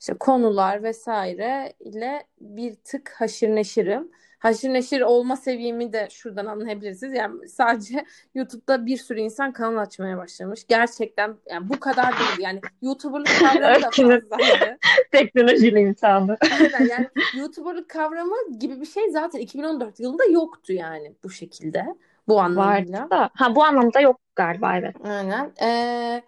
[0.00, 4.10] işte konular vesaire ile bir tık haşır neşirim.
[4.38, 7.14] Haşır neşir olma seviyemi de şuradan anlayabilirsiniz.
[7.14, 10.66] Yani sadece YouTube'da bir sürü insan kanal açmaya başlamış.
[10.68, 12.38] Gerçekten yani bu kadar değil.
[12.40, 14.78] Yani YouTuber'lık kavramı da fazlaydı.
[15.12, 16.36] teknolojiyle imtihanı.
[16.52, 21.86] Aynen yani YouTuber'lık kavramı gibi bir şey zaten 2014 yılında yoktu yani bu şekilde.
[22.28, 22.98] Bu anlamıyla.
[23.00, 23.30] Vardı da.
[23.34, 24.96] Ha bu anlamda yok galiba evet.
[25.04, 25.52] Aynen.
[25.62, 26.22] Ee,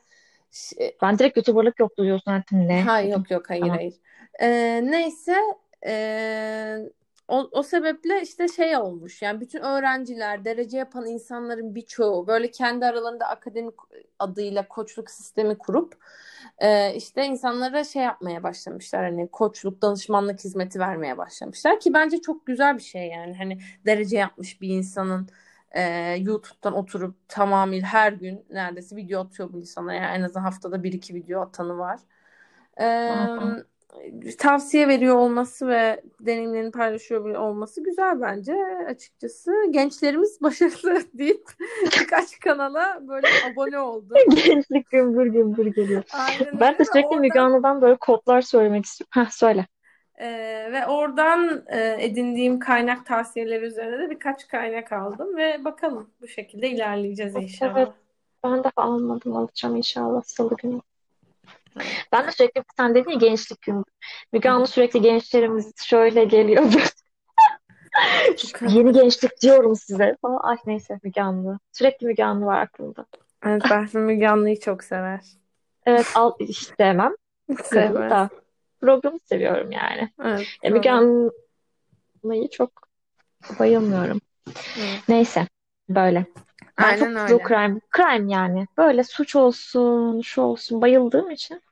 [0.50, 2.82] ş- Ben direkt YouTuber'lık yok diyorsun zaten ne?
[2.82, 3.76] ha yok yok hayır Tamam.
[3.76, 3.94] hayır.
[4.40, 5.36] Ee, neyse
[5.86, 6.78] ee,
[7.28, 12.86] o, o sebeple işte şey olmuş yani bütün öğrenciler derece yapan insanların birçoğu böyle kendi
[12.86, 13.74] aralarında akademik
[14.18, 15.94] adıyla koçluk sistemi kurup
[16.58, 22.46] ee, işte insanlara şey yapmaya başlamışlar hani koçluk danışmanlık hizmeti vermeye başlamışlar ki bence çok
[22.46, 25.28] güzel bir şey yani hani derece yapmış bir insanın
[25.70, 25.82] e,
[26.18, 30.92] YouTube'dan oturup tamamıyla her gün neredeyse video atıyor bu insanlar yani en azından haftada bir
[30.92, 32.00] iki video atanı var.
[32.78, 33.66] Hı.
[34.38, 38.54] Tavsiye veriyor olması ve deneyimlerini paylaşıyor olması güzel bence
[38.88, 39.52] açıkçası.
[39.70, 41.42] Gençlerimiz başarılı deyip
[42.00, 44.14] birkaç kanala böyle abone oldu.
[44.44, 46.02] Gençlik gümbür gümbür geliyor.
[46.12, 49.10] Aynen Ben de sürekli Müge oradan Anlı'dan böyle kodlar söylemek istiyorum.
[49.10, 49.66] Ha söyle.
[50.18, 50.28] e,
[50.72, 56.70] ve oradan e, edindiğim kaynak tavsiyeleri üzerine de birkaç kaynak aldım ve bakalım bu şekilde
[56.70, 57.92] ilerleyeceğiz Evet inşallah.
[58.44, 60.80] ben daha almadım alacağım inşallah salı günü.
[62.12, 63.92] Ben de sürekli sen dedin ya gençlik gümbür.
[64.32, 66.76] Müge Anlı sürekli gençlerimiz şöyle geliyordu.
[68.68, 70.40] Yeni gençlik diyorum size falan.
[70.42, 71.58] Ay neyse Müge Anlı.
[71.72, 73.06] Sürekli Müge Anlı var aklımda.
[73.46, 75.20] Evet, Berfin Müge Anlı'yı çok sever.
[75.86, 77.14] Evet al hiç sevmem.
[77.64, 78.10] Sevmez.
[78.10, 78.28] da
[78.80, 80.12] programı seviyorum yani.
[80.24, 80.90] Evet, E, Müge.
[80.90, 82.70] Anlı'yı çok
[83.58, 84.20] bayılmıyorum.
[84.78, 85.02] Evet.
[85.08, 85.46] Neyse
[85.88, 86.26] böyle.
[86.78, 87.48] Ben çok Aynen true öyle.
[87.48, 88.66] crime, crime yani.
[88.78, 91.62] Böyle suç olsun, şu olsun bayıldığım için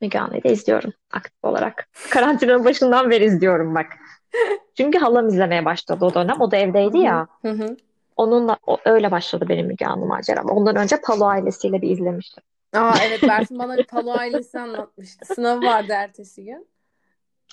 [0.00, 1.88] Müge Anlı'yı da izliyorum aktif olarak.
[2.10, 3.86] Karantinanın başından beri izliyorum bak.
[4.76, 6.40] Çünkü halam izlemeye başladı o dönem.
[6.40, 7.26] O da evdeydi ya.
[7.42, 7.76] Hı hı.
[8.16, 10.46] Onunla o, öyle başladı benim Müge Anlı maceram.
[10.46, 12.42] Ondan önce Palo ailesiyle bir izlemiştim.
[12.72, 15.34] Aa evet Berfin bana bir Palo ailesi anlatmıştı.
[15.34, 16.66] Sınavı vardı ertesi gün.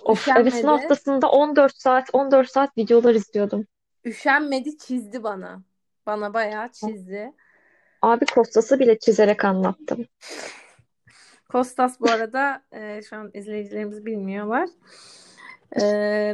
[0.03, 3.65] Of evet sınav haftasında 14 saat 14 saat videolar izliyordum.
[4.05, 5.61] Üşenmedi çizdi bana.
[6.05, 7.31] Bana bayağı çizdi.
[8.01, 10.05] Abi Kostas'ı bile çizerek anlattım.
[11.49, 14.69] Kostas bu arada e, şu an izleyicilerimiz bilmiyorlar.
[15.81, 15.81] E,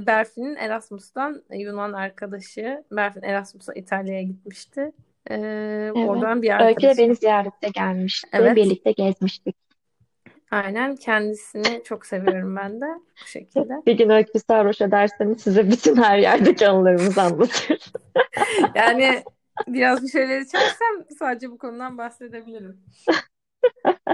[0.08, 2.84] Berfin'in Erasmus'tan Yunan arkadaşı.
[2.92, 4.92] Berfin Erasmus'a İtalya'ya gitmişti.
[5.30, 5.36] E,
[5.96, 6.98] oradan bir Öykü de arkadaşı.
[6.98, 8.30] beni ziyarette gelmişti.
[8.34, 8.56] Evet.
[8.56, 9.65] Birlikte gezmiştik.
[10.52, 12.86] Aynen kendisini çok seviyorum ben de
[13.24, 13.74] bu şekilde.
[13.86, 17.92] Bir gün Öykü sarhoş ederseniz size bütün her yerdeki anılarımızı anlatır.
[18.76, 19.24] Yani
[19.68, 22.82] biraz bir şeyler içersem sadece bu konudan bahsedebilirim.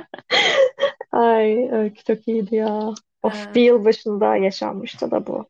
[1.12, 2.94] Ay Öykü çok iyiydi ya.
[3.24, 3.56] Of Evet.
[3.56, 5.46] bir yıl başında yaşanmıştı da bu.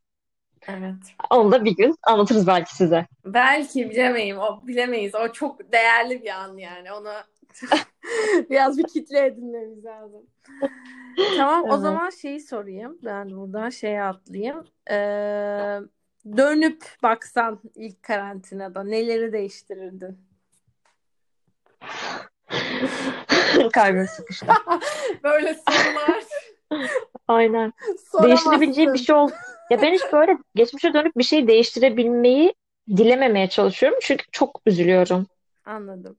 [0.67, 0.95] Evet.
[1.29, 3.05] Onu da bir gün anlatırız belki size.
[3.25, 5.15] Belki bilemeyim, o bilemeyiz.
[5.15, 6.91] O çok değerli bir an yani.
[6.91, 7.09] Onu
[8.49, 10.21] biraz bir kitle edinmemiz lazım.
[11.37, 12.97] Tamam, o zaman şeyi sorayım.
[13.03, 14.67] Ben buradan şeye atlayayım.
[14.89, 15.79] Ee,
[16.37, 20.17] dönüp baksan ilk karantinada neleri değiştirirdin?
[23.73, 24.47] Kalbim sıkıştı.
[25.23, 26.23] Böyle sorular
[27.27, 27.73] Aynen.
[28.11, 28.23] soramazsın.
[28.23, 29.29] Değiştirebileceğim bir şey ol.
[29.69, 32.53] Ya ben hiç böyle geçmişe dönüp bir şey değiştirebilmeyi
[32.97, 33.99] dilememeye çalışıyorum.
[34.01, 35.27] Çünkü çok üzülüyorum.
[35.65, 36.15] Anladım.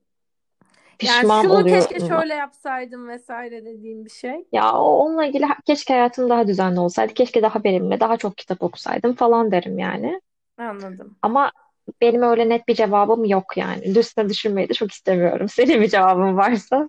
[1.03, 2.09] Yani Pişman şunu keşke oluyorum.
[2.09, 4.45] şöyle yapsaydım vesaire dediğim bir şey.
[4.53, 7.15] Ya onunla ilgili keşke hayatım daha düzenli olsaydı.
[7.15, 10.21] Keşke daha verimli, daha çok kitap okusaydım falan derim yani.
[10.59, 11.17] Anladım.
[11.23, 11.53] Ama
[12.01, 13.99] benim öyle net bir cevabım yok yani.
[13.99, 15.49] Üstüne düşünmeyi de çok istemiyorum.
[15.53, 16.89] Senin bir cevabın varsa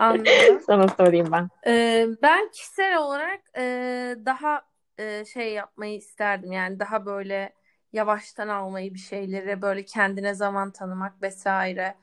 [0.00, 0.60] Anladım.
[0.66, 1.48] sana sorayım ben.
[1.66, 3.62] Ee, ben kişisel olarak e,
[4.26, 4.62] daha
[4.98, 6.52] e, şey yapmayı isterdim.
[6.52, 7.52] Yani daha böyle
[7.92, 11.94] yavaştan almayı bir şeyleri, böyle kendine zaman tanımak vesaire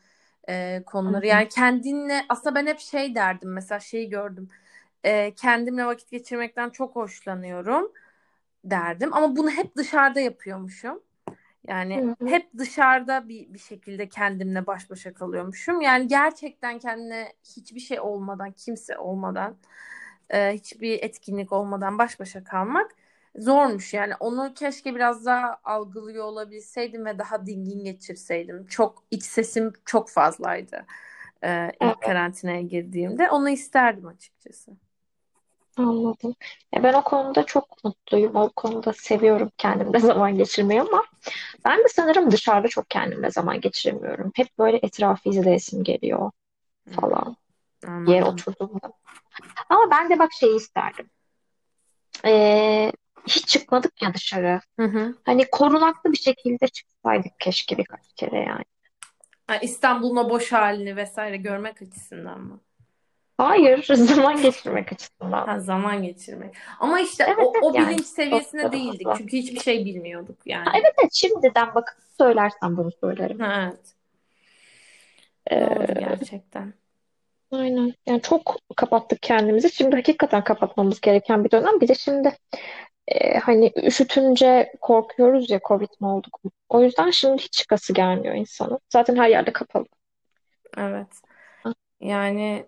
[0.50, 1.28] e, konuları.
[1.28, 3.54] Yani kendinle aslında ben hep şey derdim.
[3.54, 4.50] Mesela şeyi gördüm.
[5.04, 7.92] E, kendimle vakit geçirmekten çok hoşlanıyorum
[8.64, 9.14] derdim.
[9.14, 11.02] Ama bunu hep dışarıda yapıyormuşum.
[11.68, 12.30] Yani Hı hı.
[12.30, 15.82] hep dışarıda bir, bir şekilde kendimle baş başa kalıyormuşum.
[15.82, 19.58] Yani gerçekten kendine hiçbir şey olmadan, kimse olmadan,
[20.30, 22.96] e, hiçbir etkinlik olmadan baş başa kalmak
[23.38, 23.94] zormuş.
[23.94, 28.66] Yani onu keşke biraz daha algılıyor olabilseydim ve daha dingin geçirseydim.
[28.66, 30.86] Çok iç sesim çok fazlaydı
[31.44, 32.00] e, ilk Evet.
[32.00, 33.30] karantinaya girdiğimde.
[33.30, 34.72] Onu isterdim açıkçası.
[35.78, 36.36] Anladım.
[36.74, 38.36] Ya ben o konuda çok mutluyum.
[38.36, 41.04] O konuda seviyorum kendimle zaman geçirmeyi ama
[41.66, 44.32] ben de sanırım dışarıda çok kendimle zaman geçiremiyorum.
[44.36, 46.32] Hep böyle etrafı izleyesim geliyor
[47.02, 47.38] falan.
[47.88, 48.24] Anladım.
[48.24, 48.94] oturduğumda.
[49.70, 51.10] Ama ben de bak şeyi isterdim.
[52.26, 52.92] Ee,
[53.28, 54.60] hiç çıkmadık ya dışarı.
[54.80, 55.16] Hı hı.
[55.24, 58.64] Hani korunaklı bir şekilde çıksaydık keşke birkaç kere yani.
[59.48, 62.62] Ha, İstanbul'un o boş halini vesaire görmek açısından mı?
[63.38, 65.48] Hayır, zaman geçirmek açısından.
[65.48, 66.56] Ha, zaman geçirmek.
[66.80, 67.90] Ama işte Evet, o, o yani.
[67.90, 69.08] bilinç seviyesinde Çok değildik.
[69.08, 69.18] fazla.
[69.18, 70.66] Çünkü hiçbir şey bilmiyorduk yani.
[70.66, 73.42] Ha, evet evet şimdiden bakıp söylersen bunu söylerim.
[73.42, 73.96] Evet.
[75.52, 76.74] Ee, Doğru gerçekten.
[77.52, 77.94] aynen.
[78.06, 79.72] Yani çok kapattık kendimizi.
[79.72, 81.82] Şimdi hakikaten kapatmamız gereken bir dönem.
[81.82, 82.38] Bir de şimdi
[83.08, 86.52] e, hani üşütünce korkuyoruz ya Covid mi olduk mu?
[86.70, 88.80] O yüzden şimdi hiç çıkası gelmiyor insanın.
[88.90, 89.86] Zaten her yerde kapalı.
[90.78, 91.08] Evet.
[92.00, 92.66] Yani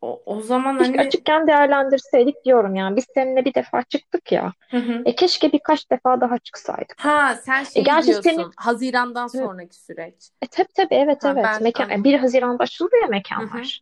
[0.00, 2.96] o, o zaman Keşke hani açıkken değerlendirseydik diyorum yani.
[2.96, 4.52] Biz seninle bir defa çıktık ya.
[4.70, 5.02] Hı hı.
[5.06, 6.94] E keşke birkaç defa daha çıksaydık.
[6.98, 8.30] Ha sen şey gerçi diyorsun.
[8.30, 10.30] senin- Hazirandan sonraki süreç.
[10.42, 11.44] E tabii tabii evet Ha, evet.
[11.44, 12.04] ben Mekan, anladım.
[12.04, 13.80] 1 Haziran'da açıldı ya Hı mekanlar.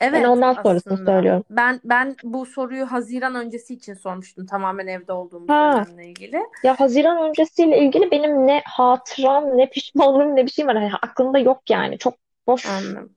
[0.00, 1.12] Evet Ben ondan sonrasını aslında.
[1.12, 1.44] söylüyorum.
[1.50, 4.46] Ben ben bu soruyu Haziran öncesi için sormuştum.
[4.46, 5.60] Tamamen evde olduğumuz Ha.
[5.60, 6.42] dönemle ilgili.
[6.64, 10.76] Ya Haziran öncesiyle ilgili benim ne hatıram ne pişmanlığım ne bir şey var.
[10.76, 11.98] Hani aklımda yok yani.
[11.98, 12.14] Çok
[12.46, 12.66] boş.
[12.66, 13.16] Anladım.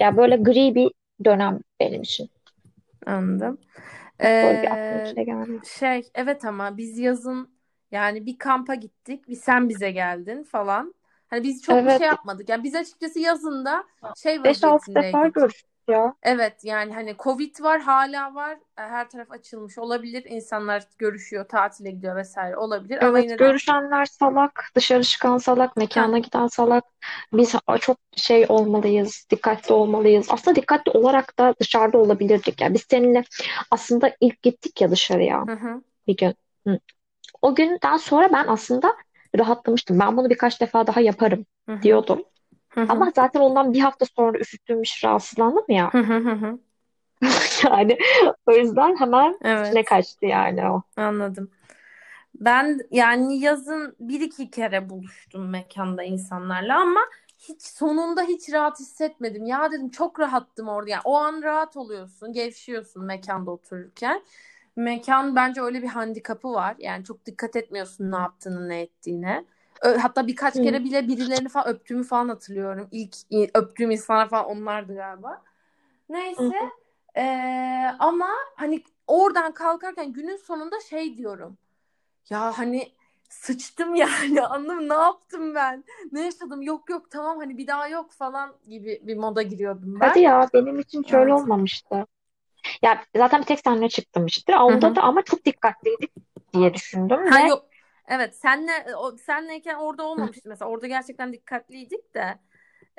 [0.00, 0.90] Ya böyle gri bir
[1.24, 2.30] dönem benim için.
[3.06, 3.58] Anladım.
[4.20, 4.72] Bir Ee,
[5.04, 5.26] bir şey
[5.64, 7.50] şey evet ama biz yazın
[7.90, 9.28] yani bir kampa gittik.
[9.28, 10.94] Bir sen bize geldin falan.
[11.28, 11.98] Hani biz çok bir Evet.
[11.98, 12.48] şey yapmadık.
[12.48, 13.84] Yani biz açıkçası yazında
[14.14, 16.14] şey 5-6 defa görüştük ya.
[16.22, 18.54] Evet yani hani Covid var hala var.
[18.54, 20.24] E, Her taraf açılmış olabilir.
[20.24, 22.98] İnsanlar görüşüyor, tatile gidiyor vesaire olabilir.
[22.98, 26.84] Ama Evet yine de görüşenler salak, dışarı çıkan salak, mekana giden salak.
[27.32, 30.26] Biz çok şey olmalıyız, dikkatli olmalıyız.
[30.30, 32.60] Aslında dikkatli olarak da dışarıda olabilirdik.
[32.60, 33.24] Yani biz seninle
[33.70, 35.82] aslında ilk gittik ya dışarıya Hı hı.
[36.06, 36.34] bir gün.
[36.66, 36.78] Hı.
[37.42, 38.96] O günden sonra ben aslında
[39.38, 40.00] rahatlamıştım.
[40.00, 41.82] Ben bunu birkaç defa daha yaparım Hı hı.
[41.82, 42.24] diyordum.
[42.76, 42.88] Hı hı.
[42.92, 45.92] Ama zaten ondan bir hafta sonra üşüttüğüm için rahatsızlandım ya.
[45.92, 46.58] Hı hı hı hı.
[47.70, 47.98] Yani
[48.46, 50.82] o yüzden hemen içine Evet, kaçtı yani o.
[50.96, 51.50] anladım.
[52.34, 57.00] Ben yani yazın bir iki kere buluştum mekanda insanlarla ama
[57.38, 59.46] hiç sonunda hiç rahat hissetmedim.
[59.46, 60.90] Ya dedim çok rahattım orada.
[60.90, 64.22] Yani o an rahat oluyorsun, gevşiyorsun mekanda otururken.
[64.76, 66.76] Mekan bence öyle bir handikapı var.
[66.78, 69.44] Yani çok dikkat etmiyorsun ne yaptığını, ne ettiğine.
[69.82, 72.88] Hatta birkaç kere bile birilerini falan öptüğümü falan hatırlıyorum.
[72.90, 73.16] İlk
[73.54, 75.42] öptüğüm insanlar falan onlardı galiba.
[76.08, 76.54] Neyse
[77.16, 81.58] ee, ama hani oradan kalkarken günün sonunda şey diyorum.
[82.30, 82.92] Ya hani
[83.28, 88.12] sıçtım yani anladım ne yaptım ben ne yaşadım yok yok tamam hani bir daha yok
[88.12, 90.24] falan gibi bir moda giriyordum Hadi ben.
[90.24, 91.40] ya benim için hiç öyle Evet.
[91.42, 92.06] olmamıştı.
[92.82, 94.56] Ya zaten bir tek seninle çıktım işte.
[94.58, 94.96] Onda hı.
[94.96, 96.12] da ama çok dikkatliydik
[96.54, 97.64] diye düşündüm Ha ve yok.
[98.08, 100.70] Evet senle o, senleyken orada olmamıştı mesela.
[100.70, 102.38] Orada gerçekten dikkatliydik de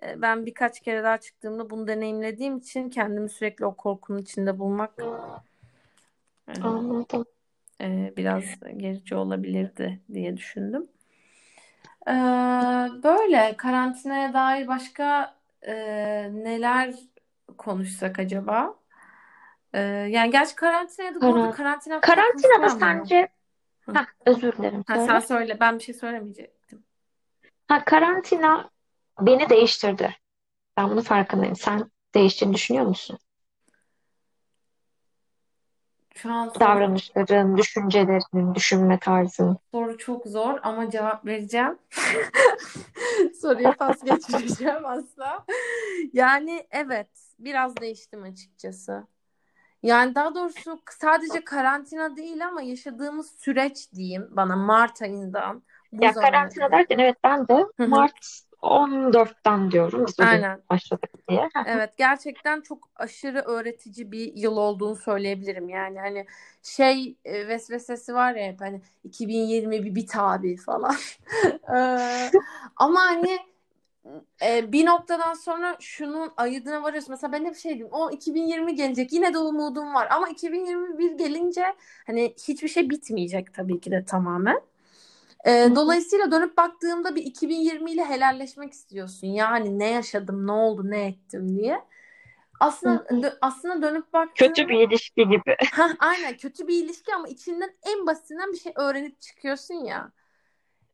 [0.04, 4.94] e, ben birkaç kere daha çıktığımda bunu deneyimlediğim için kendimi sürekli o korkunun içinde bulmak
[6.48, 7.26] e, anladım.
[7.82, 8.44] e, biraz
[8.78, 10.88] gerici olabilirdi diye düşündüm.
[12.08, 12.12] Ee,
[13.04, 15.74] böyle karantinaya dair başka e,
[16.34, 16.96] neler
[17.58, 18.76] konuşsak acaba?
[19.74, 23.28] Ee, yani gerçi karantinaya da Karan karantina Karantinada sence
[23.88, 23.94] Hı.
[23.94, 25.22] ha özür dilerim Ha, sen söyle.
[25.22, 26.84] söyle ben bir şey söylemeyecektim.
[27.68, 28.70] Ha karantina
[29.22, 30.16] beni değiştirdi.
[30.78, 31.56] Ben bunun farkındayım.
[31.56, 33.20] Sen değiştiğini düşünüyor musun?
[36.16, 39.58] Şu an soru Davranışların, düşüncelerinin, düşünme tarzın.
[39.72, 41.78] soru çok zor ama cevap vereceğim.
[43.42, 45.46] Soruya pas geçmeyeceğim asla.
[46.14, 47.10] Yani evet
[47.40, 49.08] biraz değiştim açıkçası.
[49.84, 56.14] Yani daha doğrusu sadece karantina değil ama yaşadığımız süreç diyeyim bana Mart ayından bu Ya
[56.14, 56.80] karantina kadar.
[56.80, 57.66] derken evet ben de.
[57.78, 60.62] Mart 14'ten diyorum biz Aynen.
[60.70, 61.50] başladık diye.
[61.68, 65.70] Evet gerçekten çok aşırı öğretici bir yıl olduğunu söyleyebilirim.
[65.70, 66.26] Yani hani
[66.64, 70.96] şey e, vesvesesi var ya hep hani 2020 bir bit abi falan.
[71.76, 72.32] Ee,
[72.76, 73.40] ama hani
[74.46, 77.12] e, bir noktadan sonra şunun ayırdına varıyorsun.
[77.12, 77.90] Mesela ben hep şey diyeyim.
[77.92, 79.14] O 2020 gelecek.
[79.14, 80.08] Yine de umudum var.
[80.12, 81.76] Ama 2021 gelince
[82.08, 84.62] hani hiçbir şey bitmeyecek tabii ki de tamamen.
[85.46, 89.28] E, dolayısıyla dönüp baktığımda bir 2020 ile helalleşmek istiyorsun.
[89.28, 91.82] Yani ne yaşadım, ne oldu, ne ettim diye.
[92.60, 95.56] Aslında dö- aslında dönüp Kötü baktığımda bir ilişki gibi.
[95.72, 100.12] ha aynen kötü bir ilişki ama içinden en basitinden bir şey öğrenip çıkıyorsun ya.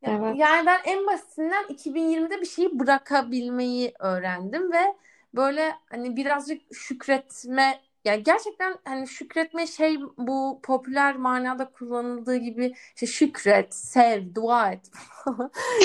[0.03, 0.35] Evet.
[0.37, 4.95] Yani ben en basitinden 2020'de bir şeyi bırakabilmeyi öğrendim ve
[5.35, 13.05] böyle hani birazcık şükretme ya gerçekten hani şükretme şey bu popüler manada kullanıldığı gibi işte
[13.05, 14.91] şükret, sev, dua et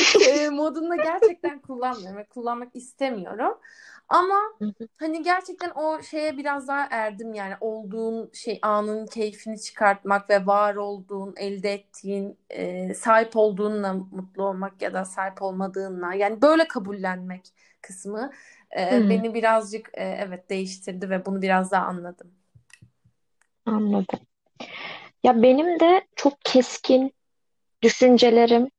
[0.04, 3.58] şey, modunda gerçekten kullanmıyorum ve kullanmak istemiyorum.
[4.08, 4.36] Ama
[4.98, 10.74] hani gerçekten o şeye biraz daha erdim yani olduğun şey anın keyfini çıkartmak ve var
[10.76, 17.46] olduğun, elde ettiğin, e, sahip olduğunla mutlu olmak ya da sahip olmadığınla yani böyle kabullenmek
[17.82, 18.30] kısmı
[18.78, 22.30] e, Hı, beni birazcık e, evet değiştirdi ve bunu biraz daha anladım.
[23.66, 24.20] anladım.
[25.24, 27.12] Ya benim de çok keskin
[27.82, 28.70] düşüncelerim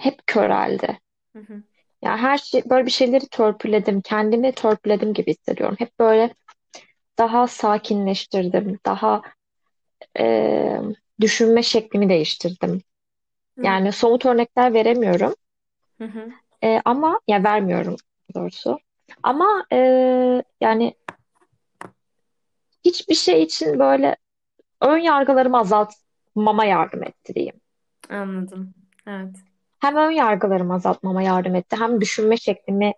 [0.00, 1.00] hep köreldi.
[1.32, 1.62] Hı hı.
[2.04, 5.76] Ya her şey böyle bir şeyleri törpüledim, kendimi törpüledim gibi hissediyorum.
[5.78, 6.34] Hep böyle
[7.18, 9.22] daha sakinleştirdim, daha
[10.18, 10.80] e,
[11.20, 12.82] düşünme şeklimi değiştirdim.
[13.58, 15.34] Hı Yani somut örnekler veremiyorum
[15.98, 16.04] hı.
[16.04, 16.28] hı.
[16.64, 17.96] E, ama ya vermiyorum
[18.34, 18.78] doğrusu.
[19.22, 19.78] Ama e,
[20.60, 20.94] yani
[22.84, 24.16] hiçbir şey için böyle
[24.80, 27.60] ön yargılarımı azaltmama yardım etti diyeyim.
[28.10, 28.74] Anladım.
[29.06, 29.36] Evet.
[29.80, 32.92] Hem ön yargılarımı azaltmama yardım etti, hem düşünme şeklimi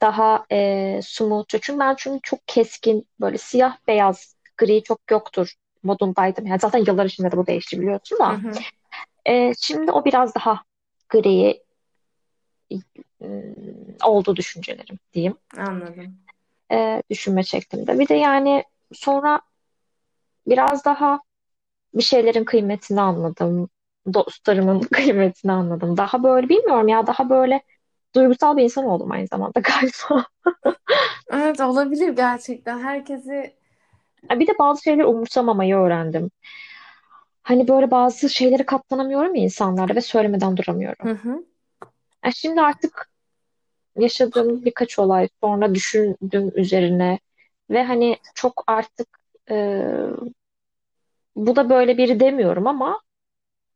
[0.00, 1.46] daha e, smooth.
[1.48, 6.46] Çünkü ben çünkü çok keskin, böyle siyah beyaz, gri çok yoktur modundaydım.
[6.46, 8.32] Yani zaten yıllar içinde de bu değişti biliyorsun Hı da.
[8.32, 8.52] hı.
[9.26, 10.62] E, şimdi o biraz daha
[11.08, 11.62] gri
[12.72, 13.26] e,
[14.04, 15.36] oldu düşüncelerim diyeyim.
[15.56, 16.18] Anladım.
[16.72, 17.98] E, düşünme şeklimde.
[17.98, 19.40] Bir de yani sonra
[20.46, 21.20] biraz daha
[21.94, 23.68] bir şeylerin kıymetini anladım.
[24.14, 25.96] Dostlarımın kıymetini anladım.
[25.96, 27.62] Daha böyle bilmiyorum ya daha böyle
[28.14, 30.24] duygusal bir insan oldum aynı zamanda galiba.
[31.32, 32.78] Evet olabilir gerçekten.
[32.78, 33.54] Herkesi
[34.30, 36.30] Bir de bazı şeyleri umursamamayı öğrendim.
[37.42, 41.08] Hani böyle bazı şeyleri katlanamıyorum ya insanlarda ve söylemeden duramıyorum.
[41.08, 41.44] hı hı.
[42.34, 43.10] Şimdi artık
[43.96, 47.18] yaşadığım birkaç olay sonra düşündüm üzerine
[47.70, 49.08] ve hani çok artık
[49.50, 49.82] e,
[51.36, 53.00] bu da böyle biri demiyorum ama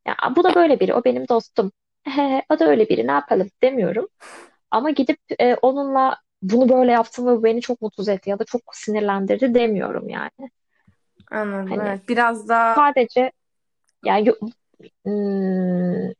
[0.07, 1.73] ya bu da böyle biri o benim dostum.
[2.51, 4.09] o da öyle biri ne yapalım demiyorum.
[4.71, 8.63] Ama gidip e, onunla bunu böyle yaptım ve beni çok mutsuz etti ya da çok
[8.73, 10.51] sinirlendirdi demiyorum yani.
[11.31, 11.71] Anladım.
[11.71, 12.09] Hani Evet.
[12.09, 13.33] Biraz daha sadece
[14.05, 14.35] yani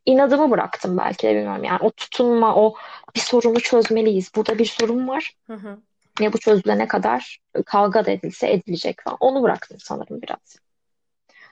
[0.05, 1.63] inadımı bıraktım belki de bilmiyorum.
[1.63, 2.75] Yani o tutunma, o
[3.15, 4.31] bir sorunu çözmeliyiz.
[4.35, 5.77] Burada bir sorun var Hı hı.
[6.21, 9.17] ve bu çözülene kadar kavga da edilse edilecek falan.
[9.19, 10.62] Onu bıraktım sanırım biraz.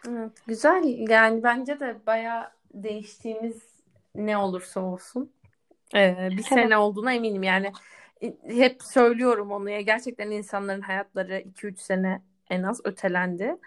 [0.10, 0.84] Evet, güzel.
[1.10, 3.62] Yani bence de bayağı değiştiğimiz
[4.16, 5.32] ne olursa olsun
[5.96, 7.44] ee, bir sene olduğuna eminim.
[7.44, 7.72] Yani
[8.22, 9.82] e, hep söylüyorum onu ya.
[9.82, 13.58] Gerçekten insanların hayatları 2-3 sene en az ötelendi.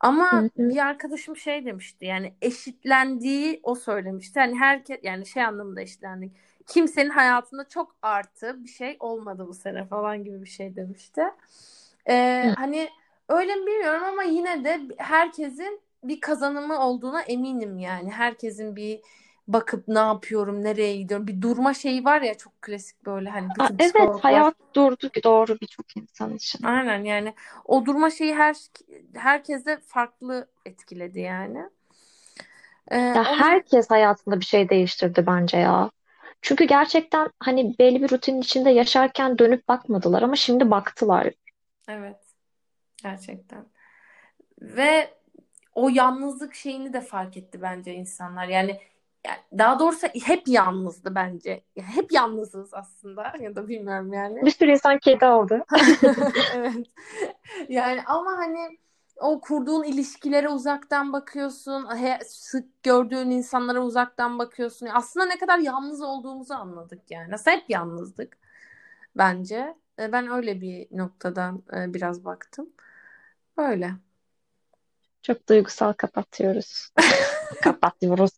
[0.00, 4.40] Ama bir arkadaşım şey demişti yani eşitlendiği o söylemişti.
[4.40, 6.32] Hani herkes yani şey anlamında eşitlendik.
[6.66, 11.22] Kimsenin hayatında çok artı bir şey olmadı bu sene falan gibi bir şey demişti.
[12.08, 12.54] Ee, Hı.
[12.56, 12.88] hani
[13.30, 18.10] öyle mi bilmiyorum ama yine de herkesin bir kazanımı olduğuna eminim yani.
[18.10, 19.00] Herkesin bir
[19.48, 21.26] bakıp ne yapıyorum, nereye gidiyorum.
[21.28, 25.96] Bir durma şeyi var ya çok klasik böyle hani Aa, evet hayat durdu doğru birçok
[25.96, 26.60] insan için.
[26.64, 28.56] Aynen yani o durma şeyi her
[29.14, 31.70] herkese farklı etkiledi yani.
[32.90, 35.90] Ee, Ya onun herkes hayatında bir şey değiştirdi bence ya.
[36.42, 41.30] Çünkü gerçekten hani belli bir rutinin içinde yaşarken dönüp bakmadılar ama şimdi baktılar.
[41.88, 42.19] evet
[43.02, 43.66] gerçekten.
[44.60, 45.14] Ve
[45.74, 48.46] o yalnızlık şeyini de fark etti bence insanlar.
[48.46, 48.80] Yani,
[49.58, 51.64] daha doğrusu hep yalnızdı bence.
[51.76, 54.42] Hep yalnızız aslında ya da bilmiyorum yani.
[54.42, 55.64] Bir sürü insan kedi aldı.
[56.56, 56.86] Evet.
[57.68, 58.78] Yani ama hani
[59.20, 61.88] o kurduğun ilişkilere uzaktan bakıyorsun.
[62.26, 64.88] sık gördüğün insanlara uzaktan bakıyorsun.
[64.92, 67.34] Aslında ne kadar yalnız olduğumuzu anladık yani.
[67.34, 68.38] Aslında hep yalnızdık
[69.16, 69.76] bence.
[69.98, 72.70] E, Ben öyle bir noktadan e, biraz baktım.
[73.60, 73.90] Öyle.
[75.22, 76.88] Çok duygusal kapatıyoruz.
[77.62, 78.30] Kapatıyoruz.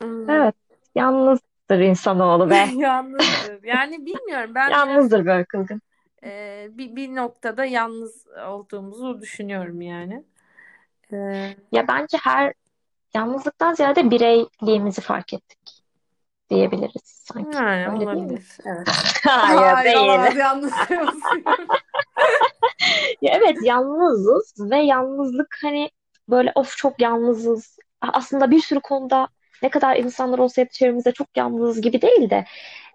[0.00, 0.30] Hmm.
[0.30, 0.54] Evet.
[0.94, 2.68] Yalnızdır insanoğlu be.
[2.76, 3.62] Yalnızdır.
[3.64, 4.50] Yani bilmiyorum.
[4.54, 5.80] Ben Yalnızdır böyle kılgın.
[6.24, 10.24] e, bir, bir noktada yalnız olduğumuzu düşünüyorum yani.
[11.12, 11.16] E,
[11.72, 12.52] Ya bence her
[13.14, 15.58] yalnızlıktan ziyade bireyliğimizi fark ettik
[16.50, 17.56] diyebiliriz sanki.
[17.56, 18.24] yani Öyle değil mi?
[18.24, 18.44] olabilir.
[18.66, 18.88] Evet.
[19.24, 20.36] Hayır Hayır olamaz değil.
[20.36, 20.72] yalnız.
[23.22, 25.90] Ya evet yalnızız ve yalnızlık hani
[26.28, 27.76] böyle of çok yalnızız.
[28.00, 29.28] Aslında bir sürü konuda
[29.62, 32.44] ne kadar insanlar olsa çevremizde çok yalnızız gibi değil de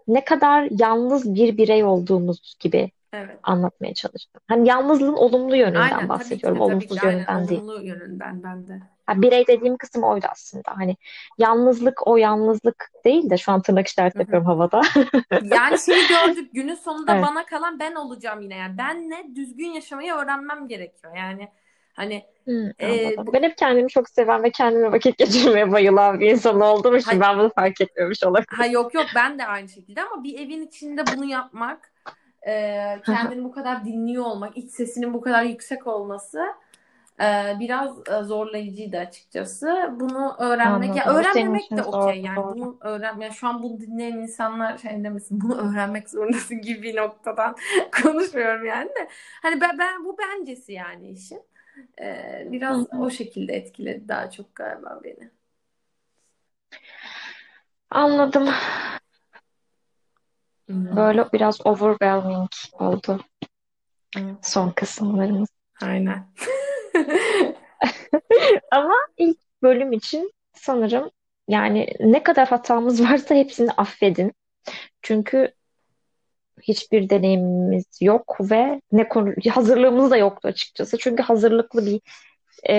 [0.07, 3.39] ne kadar yalnız bir birey olduğumuz gibi Evet.
[3.43, 4.41] anlatmaya çalıştım.
[4.47, 7.47] Hani yalnızlığın olumlu yönünden Aynen tabii ki bahsediyorum, de tabii olumsuz ki de aynen yönünden
[7.47, 7.61] değil.
[7.61, 8.81] olumlu yönünden ben de.
[9.05, 10.71] Ha, birey dediğim kısım oydu aslında.
[10.77, 10.97] Hani
[11.37, 14.21] yalnızlık o yalnızlık değil de şu an tırnak işareti Hı hı.
[14.21, 14.81] yapıyorum havada.
[15.41, 17.21] Yani şeyi gördük günün sonunda Evet.
[17.21, 21.51] bana kalan ben olacağım yine yani benle düzgün yaşamayı öğrenmem gerekiyor yani
[21.93, 23.27] hani Hmm, e, anladım.
[23.27, 27.11] bu Ben hep kendimi çok seven ve kendime vakit geçirmeye bayılan bir insan olduğum için
[27.11, 28.57] hay, ben bunu fark etmemiş olabilirim.
[28.57, 31.90] ha yok yok ben de aynı şekilde ama bir evin içinde bunu yapmak
[32.47, 36.45] e, kendini bu kadar dinliyor olmak iç sesinin bu kadar yüksek olması
[37.21, 39.89] e, biraz e, zorlayıcıydı açıkçası.
[39.99, 41.19] Bunu öğrenmek ya Anladım.
[41.19, 42.55] Öğrenmemek de okey yani doğru.
[42.55, 46.95] bunu öğren yani şu an bunu dinleyen insanlar şey demesin bunu öğrenmek zorundasın gibi bir
[46.95, 47.55] noktadan
[48.03, 49.07] konuşmuyorum yani de
[49.41, 51.41] hani ben, ben bu bencesi yani işin.
[52.01, 52.97] E, biraz hı.
[52.97, 55.29] o şekilde etkiledi daha çok galiba beni.
[57.89, 58.49] Anladım.
[60.95, 63.19] Böyle biraz overwhelming oldu
[64.41, 65.49] son kısımlarımız.
[65.81, 66.27] aynen.
[68.71, 71.11] Ama ilk bölüm için sanırım
[71.47, 74.33] yani ne kadar hatamız varsa hepsini affedin.
[75.01, 75.53] Çünkü
[76.61, 80.97] hiçbir deneyimimiz yok ve ne konu hazırlığımız da yoktu açıkçası.
[80.97, 82.01] Çünkü hazırlıklı bir
[82.69, 82.75] e,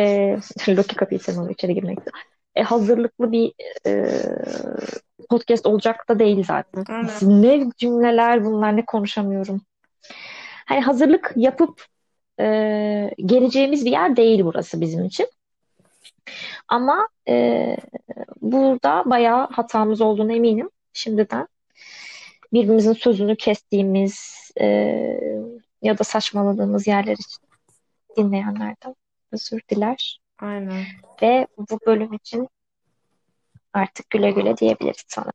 [0.68, 1.20] Loki kapıyı
[1.50, 2.10] içeri girmekte.
[2.54, 3.52] E, hazırlıklı bir
[3.86, 4.12] e,
[5.30, 6.84] podcast olacak da değil zaten.
[6.88, 7.42] Aynen.
[7.42, 9.62] Ne cümleler bunlar ne konuşamıyorum.
[10.66, 11.86] Hani hazırlık yapıp
[12.40, 12.44] e,
[13.18, 15.26] geleceğimiz bir yer değil burası bizim için.
[16.68, 17.76] Ama e,
[18.40, 21.48] burada bayağı hatamız olduğuna eminim şimdiden.
[22.52, 24.66] Birbirimizin sözünü kestiğimiz e,
[25.82, 27.42] ya da saçmaladığımız yerler için
[28.16, 28.94] dinleyenlerden
[29.32, 30.20] özür diler.
[30.38, 30.84] Aynen.
[31.22, 32.48] Ve bu bölüm için
[33.72, 35.32] artık güle güle diyebiliriz sana.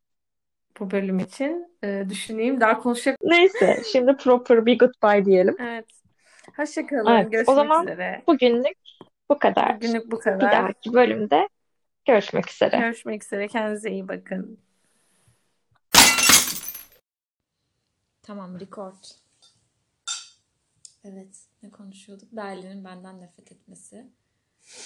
[0.80, 3.18] Bu bölüm için e, düşüneyim daha konuşacak.
[3.24, 5.56] Neyse, şimdi proper bir goodbye diyelim.
[5.60, 5.86] Evet.
[6.56, 7.12] Hoşça kalın.
[7.16, 8.24] Evet, o Görüşmek zaman üzere.
[8.28, 8.78] bugünlük
[9.30, 9.76] bu kadar.
[9.76, 10.52] Bugünlük bu Bir kadar.
[10.52, 11.50] dahaki bölümde
[12.06, 12.78] görüşmek üzere.
[12.78, 13.48] Görüşmek üzere.
[13.48, 14.60] Kendinize iyi bakın.
[18.24, 19.04] Tamam, record.
[21.04, 22.32] Evet, ne konuşuyorduk?
[22.32, 24.08] Berlin'in benden nefret etmesi.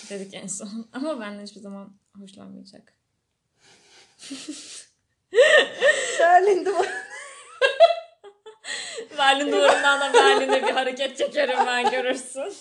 [0.10, 0.90] Dedik en son.
[0.94, 2.94] Ama benden hiçbir zaman hoşlanmayacak.
[6.20, 6.72] Berlin'de
[9.18, 12.54] Berlin duvarından da Berlin'e bir hareket çekerim ben görürsün.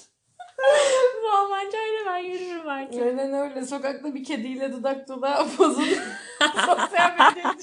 [1.22, 3.02] Bu Almancayla ben yürürüm belki.
[3.02, 3.66] Aynen öyle.
[3.66, 5.84] Sokakta bir kediyle dudak dudağa pozun.
[6.66, 7.54] Sosyal medya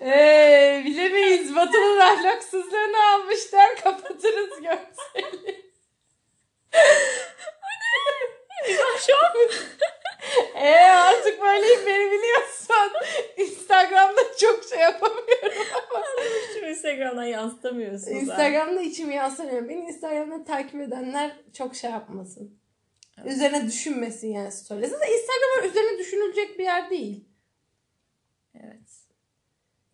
[0.00, 1.56] Eee bilemeyiz.
[1.56, 3.76] Batı'nın ahlaksızlığını almışlar.
[3.76, 5.68] Kapatırız görseli.
[9.06, 9.32] Şu an
[10.54, 12.92] Eee artık böyleyim beni biliyorsun.
[13.36, 15.52] Instagram'da çok şey yapamıyorum.
[16.54, 18.10] şu Instagram'dan yansıtamıyorsun.
[18.10, 19.68] Instagram'da içimi yansımıyorum.
[19.68, 22.58] Beni Instagram'da takip edenler çok şey yapmasın.
[23.24, 24.86] Üzerine düşünmesin yani story.
[24.86, 27.24] Zaten Instagram üzerine düşünülecek bir yer değil.
[28.54, 28.88] Evet.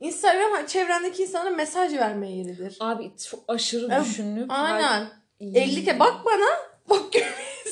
[0.01, 2.77] Instagram çevrendeki insana mesaj verme yeridir.
[2.81, 4.47] Abi çok aşırı Evet.
[4.49, 5.07] Aynen.
[5.41, 5.59] İyi.
[5.59, 6.47] 50 ke bak bana.
[6.91, 7.13] Bak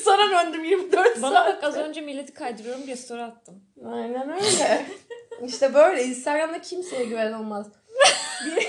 [0.03, 1.47] sana döndüm 24 Bana saat.
[1.55, 3.63] bak az önce milleti kaydırıyorum diye story attım.
[3.85, 4.85] Aynen öyle.
[5.47, 7.67] işte böyle Instagram'da kimseye güven olmaz.
[8.45, 8.67] Bir-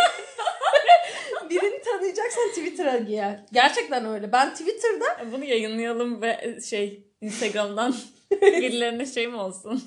[1.50, 3.46] Birini tanıyacaksan Twitter'a gel.
[3.52, 4.32] Gerçekten öyle.
[4.32, 7.94] Ben Twitter'da Bunu yayınlayalım ve şey Instagram'dan
[8.30, 9.82] birilerine şey mi olsun?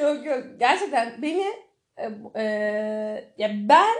[0.00, 1.46] yok yok gerçekten beni
[1.96, 2.04] e,
[2.40, 2.44] e,
[3.38, 3.94] ya ben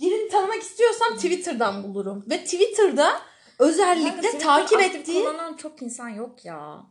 [0.00, 2.24] birini tanımak istiyorsam Twitter'dan bulurum.
[2.30, 3.20] Ve Twitter'da
[3.58, 6.82] özellikle Kanka, takip ettiğim kullanan çok insan yok ya.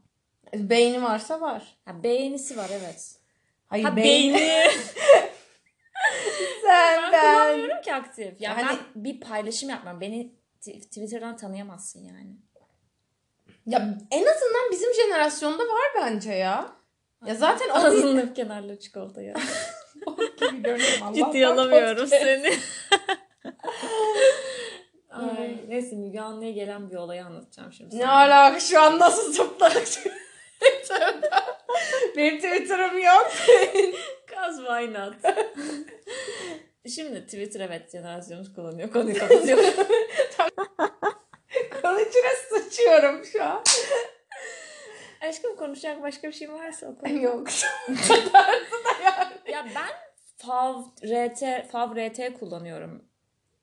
[0.53, 1.77] beyni varsa var.
[1.85, 3.15] Ha, beğenisi var evet.
[3.67, 4.33] Hayır Ha beyni.
[4.33, 4.69] beyni.
[6.61, 7.33] Sen ben ben.
[7.35, 8.41] kullanmıyorum ki aktif.
[8.41, 10.01] Ya Yani- ben bir paylaşım yapmam.
[10.01, 12.37] Beni Twitter'dan tanıyamazsın yani.
[13.65, 13.77] Ya
[14.11, 16.71] en azından bizim jenerasyonda var bence ya.
[17.25, 19.33] Ya zaten Ağzının hep kenarları çikolata ya.
[20.39, 21.03] gibi görünüyorum.
[21.03, 22.53] Allah'tan Ciddi alamıyorum seni.
[25.17, 27.95] Ay, neyse Müge Anlı'ya gelen bir olayı anlatacağım şimdi.
[27.97, 28.13] Ne sana.
[28.13, 29.87] alaka şu an nasıl zıpladık.
[32.17, 33.31] Benim Twitter'ım yok.
[34.31, 35.13] Cause why not?
[36.95, 38.91] Şimdi Twitter evet jenerasyonumuz kullanıyor.
[38.91, 39.65] Konuyu kapatıyorum.
[41.81, 43.63] Kol içine sıçıyorum şu an.
[45.21, 47.21] Aşkım konuşacak başka bir şey varsa o konu.
[47.21, 47.47] Yok.
[49.51, 49.91] Ya ben
[50.37, 53.06] Fav RT, Fav RT kullanıyorum.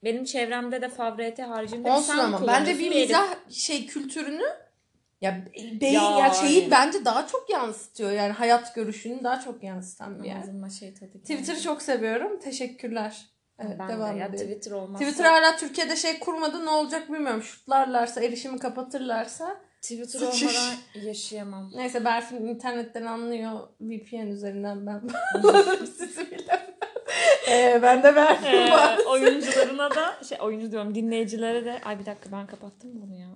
[0.04, 4.44] Benim çevremde de Fav RT haricinde Olsun ama bence bir mizah şey kültürünü
[5.20, 5.44] ya
[5.80, 6.70] beyin Ya, ya, şeyi aynen.
[6.70, 8.10] bence daha çok yansıtıyor.
[8.10, 10.42] Yani hayat görüşünü daha çok yansıtan bir yer.
[10.78, 11.18] Şey tadı.
[11.18, 12.40] Twitter'ı çok seviyorum.
[12.40, 13.26] Teşekkürler.
[13.58, 14.46] Evet, ben devam de ya edelim.
[14.46, 17.42] Twitter olmazsa Twitter hala Türkiye'de şey kurmadı ne olacak bilmiyorum.
[17.42, 19.56] Şutlarlarsa, erişimi kapatırlarsa.
[19.82, 20.42] Twitter Sıçış.
[20.42, 20.74] olmadan
[21.06, 21.70] yaşayamam.
[21.76, 23.60] Neyse Berfin internetten anlıyor.
[23.80, 25.02] VPN üzerinden ben
[25.98, 26.33] sizi.
[27.54, 32.32] Ee, ben de Berfin Ee, oyuncularına da şey oyuncu diyorum dinleyicilere de ay bir dakika
[32.32, 33.28] ben kapattım bunu ya.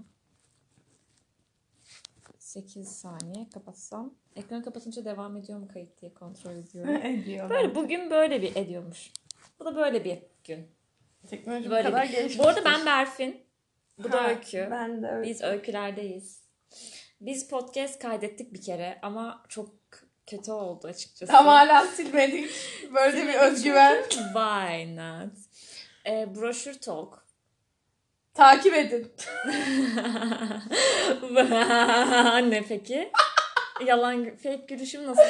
[2.38, 4.14] 8 saniye kapatsam.
[4.36, 6.96] Ekranı kapatınca devam ediyor mu kayıt diye kontrol ediyorum.
[7.06, 7.50] Ediyor.
[7.50, 9.12] Böyle bugün böyle bir ediyormuş.
[9.60, 10.66] Bu da böyle bir gün.
[11.30, 12.12] Teknoloji bu Böyle kadar bir.
[12.12, 12.38] gelişmiş.
[12.38, 13.40] Bu arada ben Berfin.
[13.98, 14.68] Bu da Ha, Öykü.
[14.70, 15.30] Ben de öyle.
[15.30, 16.42] Biz öykülerdeyiz.
[17.20, 19.77] Biz podcast kaydettik bir kere ama çok
[20.30, 21.32] kötü oldu açıkçası.
[21.32, 22.50] Tam hala silmedik.
[22.94, 24.02] Böyle bir özgüven.
[24.08, 25.32] Why not?
[26.06, 27.28] Ee, broşür talk.
[28.34, 29.12] Takip edin.
[32.50, 33.12] ne peki?
[33.84, 35.22] Yalan fake gülüşüm nasıl?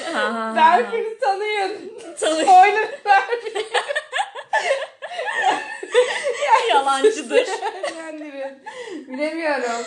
[0.57, 1.99] Berfin'i tanıyın.
[2.21, 3.67] Tanı Spoiler Berfin.
[6.71, 7.49] yalancıdır.
[7.97, 8.63] Yönlendirin.
[9.09, 9.87] Bilemiyorum.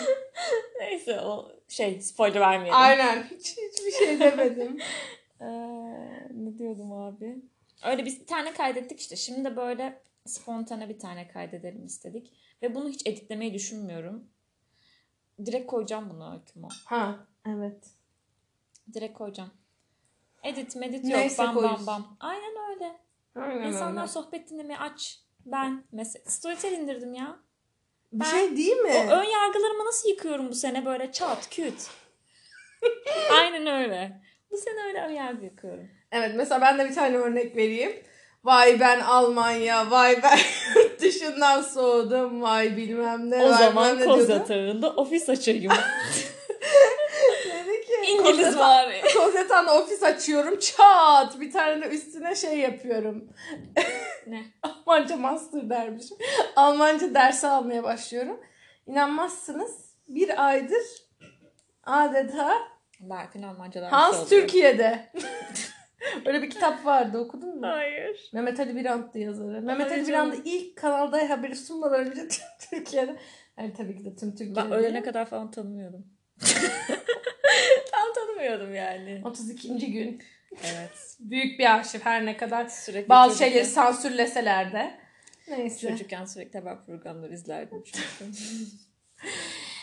[0.80, 2.76] Neyse o şey spoiler vermeyelim.
[2.80, 3.24] Aynen.
[3.24, 4.78] Hiç, hiçbir şey demedim.
[5.41, 5.45] Ee,
[6.34, 7.41] ne diyordum abi?
[7.86, 9.15] Öyle bir tane kaydettik işte.
[9.15, 12.34] Şimdi de böyle spontane bir tane kaydedelim istedik.
[12.61, 14.30] Ve bunu hiç editlemeyi düşünmüyorum.
[15.45, 16.67] Direkt koyacağım bunu öyküme.
[16.86, 17.88] Ha evet.
[18.93, 19.51] Direkt koyacağım.
[20.43, 21.49] Edit medit Neyse, yok.
[21.49, 21.72] Bam koyuz.
[21.72, 22.17] bam bam.
[22.19, 22.97] Aynen öyle.
[23.36, 24.11] Aynen İnsanlar öyle.
[24.11, 25.19] sohbet dinlemeyi aç.
[25.45, 27.39] Ben mesela Storytel indirdim ya.
[28.12, 28.91] Bir Ben- şey değil mi?
[29.09, 31.88] O ön yargılarımı nasıl yıkıyorum bu sene böyle çat küt.
[33.32, 34.22] Aynen öyle.
[34.51, 35.88] Bu sene öyle ön yargı yıkıyorum.
[36.12, 38.03] Evet mesela ben de bir tane örnek vereyim.
[38.43, 40.39] Vay ben Almanya, vay ben
[40.76, 44.32] yurt dışından soğudum, vay bilmem ne, O vay zaman ne koz diyordu.
[44.32, 45.72] yatağında ofis açayım.
[47.45, 49.01] Dedi ki İngiliz "Kozeta- var.
[49.18, 53.30] Kozetan'da ofis açıyorum çat bir tane de üstüne şey yapıyorum.
[54.28, 54.43] Ne?
[54.63, 56.17] Almanca master dermişim.
[56.55, 58.39] Almanca dersi almaya başlıyorum.
[58.88, 60.84] İnanmazsınız bir aydır
[61.84, 62.53] adeta
[62.99, 64.30] Berfin Almanca dersi Hans oluyor.
[64.30, 65.11] Türkiye'de.
[66.26, 67.67] Öyle bir kitap vardı okudun mu?
[67.67, 68.30] Hayır.
[68.34, 69.61] Mehmet Ali Birant'tı yazarı.
[69.61, 70.07] Mehmet Ali canım.
[70.32, 72.28] Birant'ı ilk kanalda haberi sunmadan önce
[72.69, 73.15] Türkiye'de.
[73.57, 74.55] Yani tabii ki de tüm Türkiye'de.
[74.55, 74.82] Ben değil.
[74.82, 76.05] ölene kadar falan tanımıyordum.
[77.91, 79.22] Tam tanımıyordum yani.
[79.26, 79.91] 32.
[79.91, 80.22] gün.
[80.64, 81.18] Evet.
[81.20, 84.99] Büyük bir arşiv her ne kadar Sürekli bazı çocuklar- şeyleri sansürleseler de.
[85.47, 85.89] Neyse.
[85.89, 88.32] Çocukken sürekli haber programları izlerdim çünkü.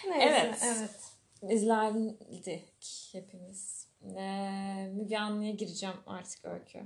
[0.08, 0.28] Neyse.
[0.28, 0.58] Evet.
[0.64, 1.12] evet.
[1.52, 3.88] İzlerdik hepimiz.
[4.16, 6.80] Ee, Müge Anlı'ya gireceğim artık Öykü.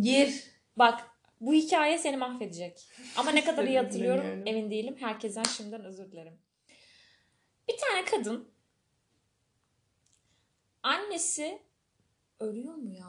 [0.00, 0.44] Gir.
[0.76, 1.00] Bak
[1.40, 2.88] bu hikaye seni mahvedecek.
[3.16, 4.96] Ama ne kadar iyi hatırlıyorum emin değilim.
[5.00, 6.38] Herkesten şimdiden özür dilerim.
[7.68, 8.48] Bir tane kadın
[10.82, 11.62] annesi
[12.42, 13.06] ölüyor mu ya?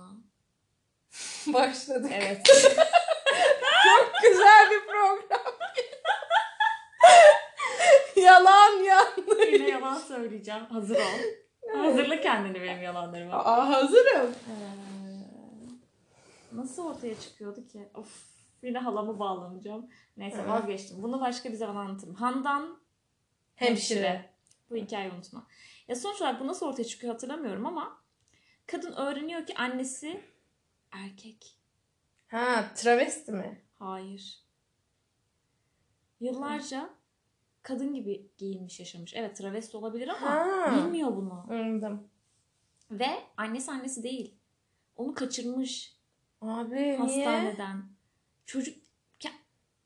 [1.53, 2.11] Başladık.
[2.13, 2.41] Evet.
[4.23, 5.53] Güzel bir program.
[8.15, 9.53] Yalan yanlış.
[9.53, 10.65] Yine yalan söyleyeceğim.
[10.65, 11.19] Hazır ol.
[11.77, 13.33] Hazırla kendini benim yalanlarıma.
[13.33, 14.31] Aa hazırım.
[14.49, 14.53] Ee,
[16.51, 17.89] nasıl ortaya çıkıyordu ki?
[17.95, 18.23] Of
[18.61, 19.89] yine halama bağlanacağım.
[20.17, 20.49] Neyse Evet.
[20.49, 21.03] vazgeçtim.
[21.03, 22.15] Bunu başka bir zaman anlatırım.
[22.15, 22.83] Handan
[23.55, 24.29] Hemşire.
[24.69, 25.47] Bu hikayeyi unutma.
[25.87, 28.02] Ya sonuç olarak bu nasıl ortaya çıkıyor hatırlamıyorum ama
[28.67, 30.21] kadın öğreniyor ki annesi
[30.91, 31.57] erkek.
[32.27, 33.61] Ha travesti mi?
[33.79, 34.43] Hayır.
[36.19, 36.89] Yıllarca
[37.63, 39.13] kadın gibi giyinmiş yaşamış.
[39.15, 40.71] Evet travesti olabilir ama Ha.
[40.77, 41.45] bilmiyor bunu.
[41.49, 42.07] Anladım.
[42.91, 43.07] Ve
[43.37, 44.35] annesi annesi değil.
[44.95, 45.97] Onu kaçırmış
[46.41, 46.97] Abi niye?
[46.97, 47.83] hastaneden.
[48.45, 48.77] Çocuk
[49.23, 49.31] Ya,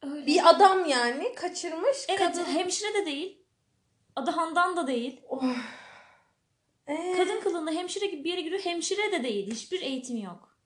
[0.01, 0.25] öyle.
[0.25, 2.45] Bir adam yani kaçırmış evet kadın.
[2.45, 3.43] hemşire de değil.
[4.15, 5.21] Adı Handan da değil.
[5.27, 5.43] Oh.
[6.87, 8.61] Ee, Kadın kılığında hemşire gibi bir yere giriyor.
[8.61, 9.51] Hemşire de değil.
[9.51, 10.57] Hiçbir eğitim yok.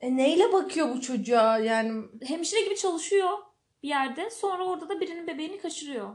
[0.00, 2.04] e, neyle bakıyor bu çocuğa yani?
[2.26, 3.30] Hemşire gibi çalışıyor
[3.82, 4.30] bir yerde.
[4.30, 6.14] Sonra orada da birinin bebeğini kaçırıyor.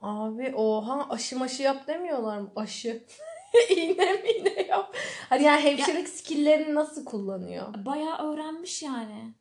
[0.00, 2.52] Abi oha aşı maşı yap demiyorlar mı?
[2.56, 3.04] Aşı.
[3.76, 4.96] iğne mi iğne yap.
[5.28, 7.74] Hani yani hemşirelik skilllerini nasıl kullanıyor?
[7.86, 9.34] Bayağı öğrenmiş yani.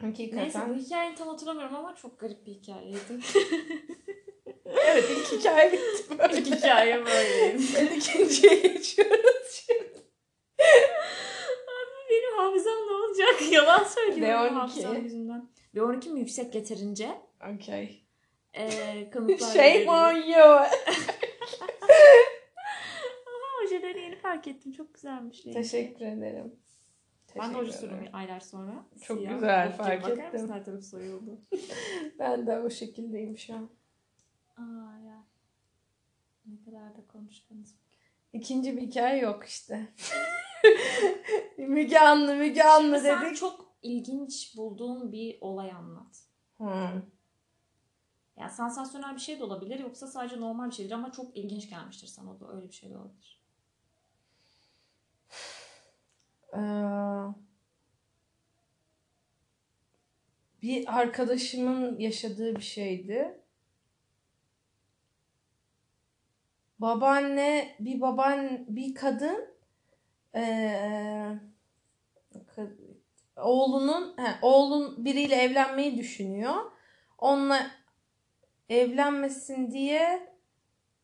[0.00, 0.44] Hakikaten.
[0.44, 2.98] Neyse bu hikayeyi tam hatırlamıyorum ama çok garip bir hikayeydi.
[4.86, 6.38] Evet ilk hikaye bitti böyle.
[6.38, 7.62] İlk hikaye böyleydi.
[7.76, 10.02] Ben ikinciye geçiyoruz şimdi.
[12.10, 13.42] Benim hafızam ne olacak?
[13.52, 14.58] Yalan söylüyorum B12.
[14.58, 15.48] hafızam yüzünden.
[15.74, 17.10] B12 mi yüksek getirince?
[17.54, 17.90] Okay.
[18.54, 20.44] Ee, kanıtlar Shame on you.
[23.26, 24.72] Ama ojeleri yeni fark ettim.
[24.72, 25.40] Çok güzelmiş.
[25.40, 26.54] Teşekkür ederim.
[27.38, 28.08] Ben de ederim.
[28.12, 28.86] aylar sonra.
[29.02, 29.34] Çok Siyah.
[29.34, 30.32] güzel, fark bakar ettim.
[30.32, 30.48] mısın?
[30.48, 31.40] Her tarafı soyuldu.
[32.18, 33.70] Ben de o şekildeyim şu an.
[34.56, 35.24] Aa ya.
[36.46, 37.74] Ne kadar da konuştunuz.
[38.32, 39.88] İkinci bir hikaye yok işte.
[41.58, 43.36] Müge Anlı, Müge Anlı Sen dedik.
[43.36, 46.22] çok ilginç bulduğun bir olay anlat.
[46.56, 47.02] Hmm.
[48.36, 52.06] Yani sansasyonel bir şey de olabilir yoksa sadece normal bir şeydir ama çok ilginç gelmiştir
[52.06, 53.42] sana da öyle bir şey de olabilir.
[56.54, 56.60] Ee,
[60.62, 63.40] bir arkadaşımın yaşadığı bir şeydi.
[66.86, 69.48] Babaanne, bir baban, bir kadın
[70.34, 71.38] ee,
[73.36, 76.54] oğlunun, he, oğlun biriyle evlenmeyi düşünüyor.
[77.18, 77.66] Onunla
[78.68, 80.28] evlenmesin diye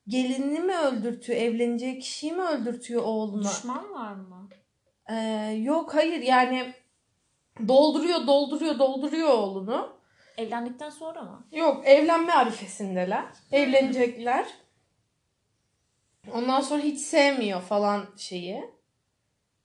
[0.08, 3.48] gelinini mi öldürtüyor, evleneceği kişiyi mi öldürtüyor oğluna?
[3.48, 4.48] Düşman var mı?
[5.10, 5.14] Ee,
[5.62, 6.74] yok hayır yani
[7.68, 9.96] dolduruyor dolduruyor dolduruyor oğlunu.
[10.36, 11.46] Evlendikten sonra mı?
[11.52, 13.24] Yok evlenme arifesindeler.
[13.52, 14.61] Evlenecekler.
[16.30, 18.64] Ondan sonra hiç sevmiyor falan şeyi.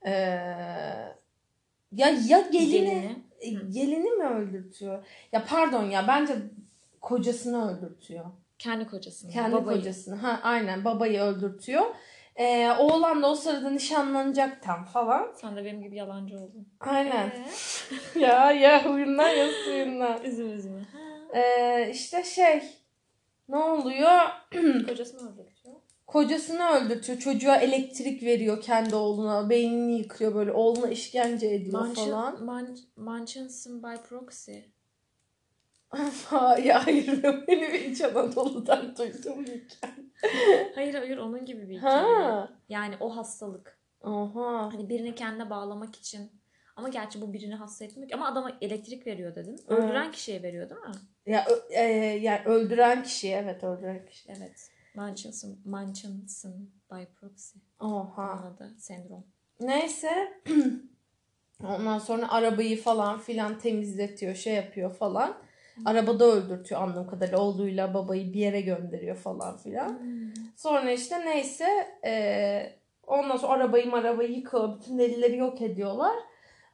[0.06, 0.10] Ee,
[1.92, 3.72] ya ya gelini Gelini.
[3.72, 5.06] gelini mi öldürtüyor?
[5.32, 6.34] Ya pardon ya bence
[7.00, 8.24] kocasını öldürtüyor.
[8.58, 9.30] Kendi kocasını.
[9.30, 9.78] Kendi babayı.
[9.78, 10.14] kocasını.
[10.14, 11.86] Ha aynen babayı öldürtüyor.
[12.36, 15.32] Ee, oğlan da o sırada nişanlanacak tam falan.
[15.40, 16.68] Sen de benim gibi yalancı oldun.
[16.80, 17.26] Aynen.
[17.26, 17.48] Ee?
[18.20, 20.22] ya ya huyundan ya suyundan.
[20.24, 20.86] Üzüm üzüm.
[21.34, 22.62] Ee, işte şey
[23.48, 24.20] ne oluyor?
[24.88, 25.76] Kocasını öldürtüyor.
[26.08, 27.18] Kocasını öldürtüyor.
[27.18, 29.50] Çocuğa elektrik veriyor kendi oğluna.
[29.50, 30.52] Beynini yıkıyor böyle.
[30.52, 32.44] Oğluna işkence ediyor falan.
[32.44, 34.58] Manchun, Man, Manchunson by proxy.
[36.24, 37.22] hayır hayır.
[37.48, 39.94] Benim İç Anadolu'dan duyduğum bir hikaye.
[40.74, 42.14] Hayır hayır onun gibi bir hikaye.
[42.14, 42.50] Ha.
[42.68, 43.78] Yani o hastalık.
[44.02, 44.72] Oha.
[44.72, 46.30] Hani birini kendine bağlamak için.
[46.76, 48.08] Ama gerçi bu birini hasta ki.
[48.14, 49.60] Ama adama elektrik veriyor dedin.
[49.68, 49.78] Evet.
[49.80, 50.92] Öldüren kişiye veriyor değil mi?
[51.26, 51.82] Ya, ö- e,
[52.20, 54.28] yani öldüren kişi evet öldüren kişi.
[54.38, 54.70] Evet.
[54.94, 56.52] Manchunson, Manchunson
[56.92, 57.58] by proxy.
[57.80, 58.22] Oha.
[58.22, 58.74] Anladı.
[58.78, 59.24] Sendrom.
[59.60, 60.32] Neyse.
[61.64, 65.36] Ondan sonra arabayı falan filan temizletiyor, şey yapıyor falan.
[65.84, 67.38] Arabada öldürtüyor anladığım kadarıyla.
[67.38, 70.00] Oğluyla babayı bir yere gönderiyor falan filan.
[70.56, 74.80] Sonra işte neyse eee, ondan sonra arabayı arabayı yıkıyor.
[74.80, 76.16] Bütün delilleri yok ediyorlar.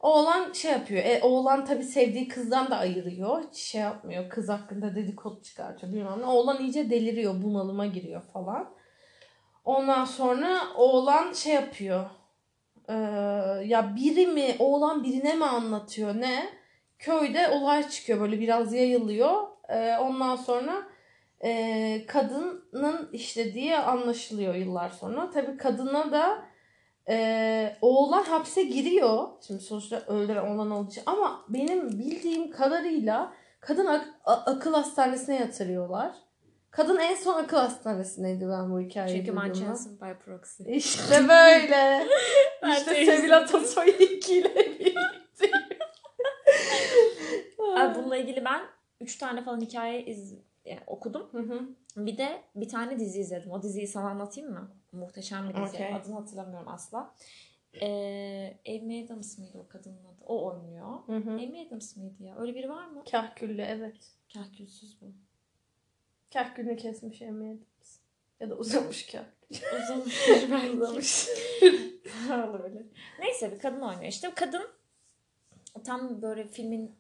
[0.05, 1.05] Oğlan şey yapıyor.
[1.05, 3.43] E, oğlan tabii sevdiği kızdan da ayırıyor.
[3.53, 4.29] Şey yapmıyor.
[4.29, 6.27] Kız hakkında dedikodu çıkartıyor bilmem ne.
[6.27, 7.43] Oğlan iyice deliriyor.
[7.43, 8.75] Bunalıma giriyor falan.
[9.65, 12.05] Ondan sonra oğlan şey yapıyor.
[12.89, 12.95] Ee,
[13.65, 16.49] ya biri mi oğlan birine mi anlatıyor ne?
[16.99, 19.43] Köyde olay çıkıyor böyle biraz yayılıyor.
[19.69, 20.83] Ee, ondan sonra
[21.45, 25.31] e, kadının işlediği anlaşılıyor yıllar sonra.
[25.31, 26.54] Tabii kadına da
[27.09, 29.29] e, oğlan hapse giriyor.
[29.47, 31.03] Şimdi sonuçta öldüren oğlan olduğu için.
[31.07, 36.15] Ama benim bildiğim kadarıyla kadın ak- akıl hastanesine yatırıyorlar.
[36.71, 39.33] Kadın en son akıl hastanesindeydi ben bu hikayeyi Çünkü.
[39.33, 40.63] Manchester by proxy.
[40.77, 42.07] İşte böyle.
[42.73, 43.37] İşte Sevil.
[43.37, 45.51] Atasoy ikiyle birlikte.
[47.77, 48.61] Abi bununla ilgili ben
[49.01, 50.35] 3 tane falan hikaye iz,
[50.65, 51.29] yani okudum.
[51.33, 51.61] Hı hı.
[51.97, 53.51] Bir de bir tane dizi izledim.
[53.51, 54.71] O diziyi sana anlatayım mı?
[54.95, 55.77] Muhteşem bir dizi.
[55.77, 55.95] Okey.
[55.95, 57.15] Adını hatırlamıyorum asla.
[57.83, 60.25] Ee, Amy Adams mıydı o kadının adı?
[60.27, 60.99] O oynuyor.
[61.07, 61.31] Hı hı.
[61.31, 62.37] Amy Adams mıydı ya?
[62.39, 63.05] Öyle biri var mı?
[63.11, 64.13] Kahküllü evet.
[64.35, 65.07] Kahkülsüz bu.
[66.33, 68.01] Kahkülünü kesmiş emniyetimiz.
[68.41, 69.25] Ya da uzamış kah.
[69.83, 70.77] Uzamıştır belki.
[70.77, 71.29] Uzamış.
[72.31, 72.87] Olabilir.
[73.19, 74.09] Neyse bir kadın oynuyor.
[74.09, 74.69] İşte bu kadın
[75.85, 76.97] tam böyle filmin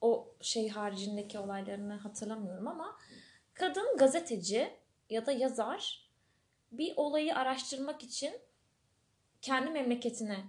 [0.00, 2.96] o şey haricindeki olaylarını hatırlamıyorum ama
[3.54, 4.70] kadın gazeteci
[5.10, 6.10] ya da yazar
[6.78, 8.32] bir olayı araştırmak için
[9.42, 10.44] kendi memleketine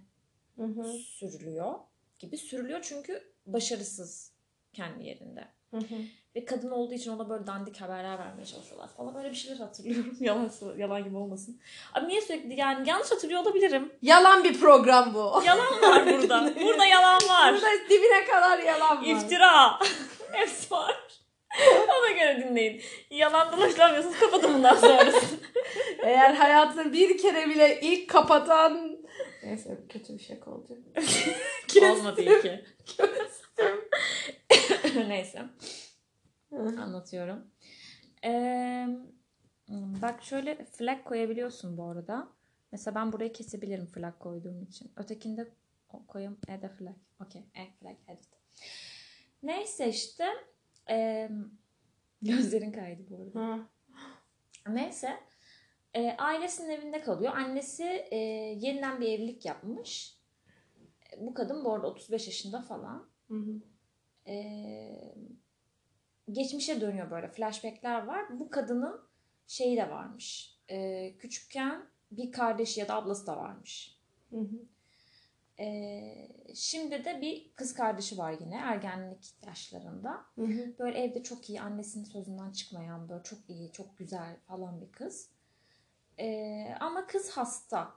[0.55, 0.93] Hı hı.
[0.93, 1.73] sürülüyor
[2.19, 4.31] gibi sürülüyor çünkü başarısız
[4.73, 5.47] kendi yerinde.
[5.71, 5.95] Hı hı.
[6.35, 9.15] Ve kadın olduğu için ona böyle dandik haberler vermeye çalışıyorlar falan.
[9.15, 10.17] Öyle bir şeyler hatırlıyorum.
[10.19, 11.59] yalan, yalan gibi olmasın.
[11.93, 13.93] Abi niye sürekli yani yanlış hatırlıyor olabilirim.
[14.01, 15.43] Yalan bir program bu.
[15.45, 16.53] Yalan var burada.
[16.63, 17.53] Burada yalan var.
[17.53, 19.05] Burada dibine kadar yalan var.
[19.05, 19.79] İftira.
[20.31, 20.95] Hepsi var.
[21.99, 22.81] Ona göre dinleyin.
[23.09, 25.39] Yalandan hoşlanmıyorsanız kapatın bundan sonrasını.
[26.03, 28.97] Eğer hayatını bir kere bile ilk kapatan...
[29.43, 30.77] Neyse kötü bir şaka olacak.
[31.81, 32.65] Olmadı iyi ki.
[35.07, 35.41] Neyse.
[36.51, 37.47] Anlatıyorum.
[38.25, 38.87] Ee,
[40.01, 42.27] bak şöyle flag koyabiliyorsun bu arada.
[42.71, 44.91] Mesela ben burayı kesebilirim flag koyduğum için.
[44.95, 45.47] Ötekinde
[46.07, 46.95] koyayım add a flag.
[47.25, 47.41] Okey.
[47.41, 48.29] Add flag edit.
[49.43, 50.27] Neyse işte.
[50.89, 51.29] Ee,
[52.21, 53.39] gözlerin kaydı bu arada.
[53.39, 53.65] Hı.
[54.75, 55.09] Neyse.
[55.93, 57.33] e, ailesinin evinde kalıyor.
[57.35, 58.17] Annesi e,
[58.61, 60.17] yeniden bir evlilik yapmış.
[61.13, 63.09] E, Bu kadın bu arada 35 yaşında falan.
[63.27, 63.61] Hı hı.
[64.31, 64.35] E,
[66.31, 67.27] geçmişe dönüyor böyle.
[67.27, 68.39] Flashbackler var.
[68.39, 69.01] Bu kadının
[69.47, 70.57] şeyi de varmış.
[70.69, 73.99] E, küçükken bir kardeşi ya da ablası da varmış.
[74.29, 74.65] Hı hı.
[75.59, 80.25] E, şimdi de bir kız kardeşi var yine ergenlik yaşlarında.
[80.35, 80.75] Hı hı.
[80.79, 85.29] Böyle evde çok iyi, annesinin sözünden çıkmayan, böyle çok iyi, çok güzel falan bir kız.
[86.19, 87.93] Ee, ama kız hasta.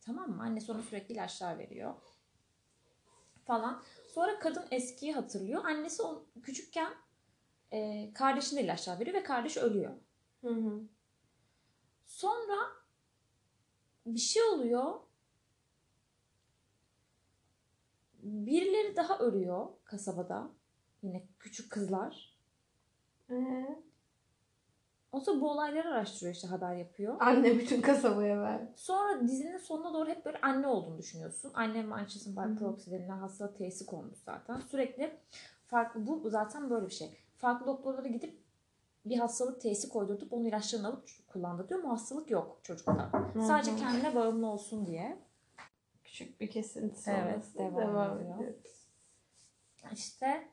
[0.00, 0.42] Tamam mı?
[0.42, 1.94] Annesi ona sürekli ilaçlar veriyor.
[3.44, 3.82] Falan.
[4.14, 5.64] Sonra kadın eskiyi hatırlıyor.
[5.64, 6.92] Annesi o, küçükken
[7.72, 9.94] e, kardeşine ilaçlar veriyor ve kardeş ölüyor.
[10.40, 10.82] Hı hı.
[12.06, 12.56] Sonra
[14.06, 15.07] bir şey oluyor.
[18.28, 20.50] Birileri daha ölüyor kasabada.
[21.02, 22.38] Yine küçük kızlar.
[23.30, 23.82] Ee?
[25.12, 27.16] O sonra bu olayları araştırıyor işte haber yapıyor.
[27.20, 28.60] Anne bütün kasabaya ver.
[28.76, 31.50] Sonra dizinin sonuna doğru hep böyle anne olduğunu düşünüyorsun.
[31.54, 34.60] Anne Manchester by proxy denilen hastalık teşhisi konmuş zaten.
[34.60, 35.18] Sürekli
[35.66, 37.18] farklı bu zaten böyle bir şey.
[37.36, 38.42] Farklı doktorlara gidip
[39.04, 43.10] bir hastalık teşhisi koydurtup onun ilaçlarını alıp kullandırıyor ama o hastalık yok çocukta.
[43.46, 45.18] Sadece kendine bağımlı olsun diye.
[46.18, 48.34] Küçük bir kesinti Evet, sonrası devam ediyor.
[48.38, 48.54] ediyor.
[49.92, 50.48] İşte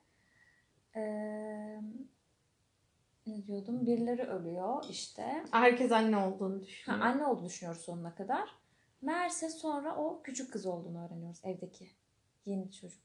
[0.95, 1.82] eee,
[3.28, 3.86] ne diyordum?
[3.86, 5.43] Birileri ölüyor işte.
[5.51, 7.01] Herkes anne olduğunu Ha, düşünüyor.
[7.05, 8.49] anne olduğunu düşünüyoruz sonuna kadar.
[9.01, 11.89] Meğerse sonra o küçük kız olduğunu öğreniyoruz evdeki.
[12.45, 13.01] Yeni çocuk.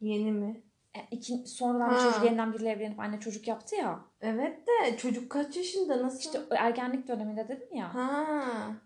[0.00, 0.62] Yeni mi?
[0.94, 1.98] E, iki, sonradan Ha.
[1.98, 4.04] çocuk yeniden biriyle evlenip anne çocuk yaptı ya.
[4.20, 6.18] Evet de çocuk kaç yaşında nasıl?
[6.18, 7.94] İşte ergenlik döneminde dedim ya.
[7.94, 8.85] Ha.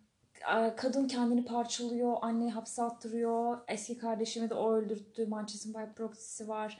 [0.77, 3.59] Kadın kendini parçalıyor, anneyi hapse attırıyor.
[3.69, 5.27] Eski kardeşimi de o öldürttü.
[5.27, 6.79] Manchester by proxy'si var.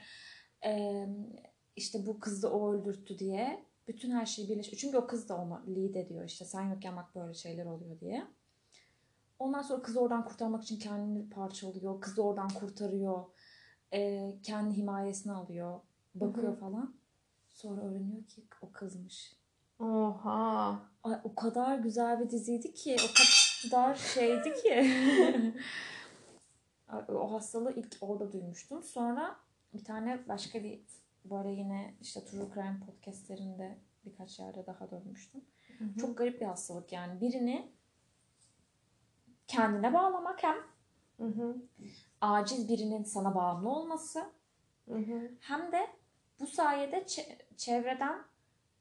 [0.65, 1.05] E,
[1.75, 3.65] işte bu kız da o öldürttü diye.
[3.87, 4.77] Bütün her şeyi birleşiyor.
[4.77, 6.45] Çünkü o kız da onu lead ediyor işte.
[6.45, 8.27] Sen yokken bak böyle şeyler oluyor diye.
[9.39, 12.01] Ondan sonra kızı oradan kurtarmak için kendini parçalıyor.
[12.01, 13.23] Kızı oradan kurtarıyor.
[13.93, 15.79] E, kendi himayesine alıyor.
[16.15, 16.59] Bakıyor Hı hı.
[16.59, 16.95] falan.
[17.49, 19.35] Sonra öğreniyor ki o kızmış.
[19.79, 20.79] Oha.
[21.03, 23.50] Ay, o kadar güzel bir diziydi ki, o kadar
[23.95, 24.91] şeydi ki.
[27.07, 28.83] O hastalığı ilk orada duymuştum.
[28.83, 29.39] Sonra
[29.73, 30.81] bir tane başka bir
[31.25, 35.41] böyle yine işte True Crime podcastlerinde birkaç yerde daha görmüştüm.
[36.01, 37.21] Çok garip bir hastalık yani.
[37.21, 37.71] Birini
[39.47, 40.55] kendine bağlamak hem
[41.17, 41.55] Hı hı.
[42.21, 44.19] aciz birinin sana bağımlı olması
[44.87, 45.31] Hı hı.
[45.39, 45.87] hem de
[46.39, 48.23] bu sayede çe- çevreden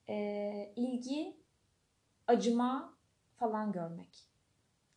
[0.09, 1.37] e, ilgi,
[2.27, 2.95] acıma
[3.37, 4.30] falan görmek.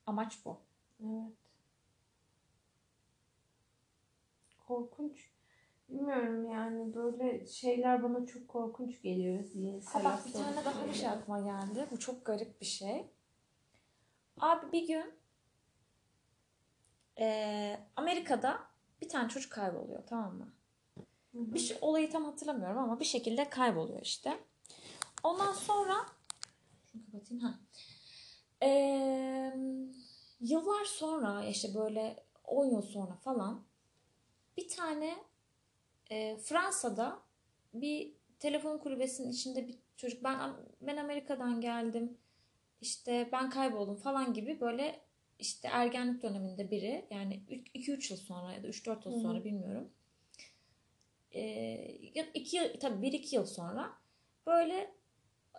[0.05, 0.57] Amaç bu.
[1.03, 1.33] Evet.
[4.67, 5.29] Korkunç.
[5.89, 9.43] Bilmiyorum yani böyle şeyler bana çok korkunç geliyor.
[9.85, 11.87] Ha bak bir tane daha bir şey aklıma geldi.
[11.91, 13.07] Bu çok garip bir şey.
[14.39, 15.13] Abi bir gün
[17.19, 18.59] e, Amerika'da
[19.01, 20.53] bir tane çocuk kayboluyor tamam mı?
[21.31, 21.53] Hı hı.
[21.53, 24.39] Bir şey, olayı tam hatırlamıyorum ama bir şekilde kayboluyor işte.
[25.23, 25.95] Ondan sonra
[26.91, 27.59] şunu kapatayım ha.
[28.63, 29.53] Eee,
[30.41, 33.63] yıllar sonra işte böyle 10 yıl sonra falan
[34.57, 35.15] bir tane
[36.11, 37.19] e, Fransa'da
[37.73, 42.17] bir telefon kulübesinin içinde bir çocuk ben ben Amerika'dan geldim
[42.81, 45.01] işte ben kayboldum falan gibi böyle
[45.39, 47.43] işte ergenlik döneminde biri yani
[47.73, 49.89] 2-3 yıl sonra ya da 3-4 yıl sonra bilmiyorum.
[51.35, 51.85] Ee,
[52.33, 53.93] iki yıl, tabii 1-2 yıl sonra
[54.45, 54.93] böyle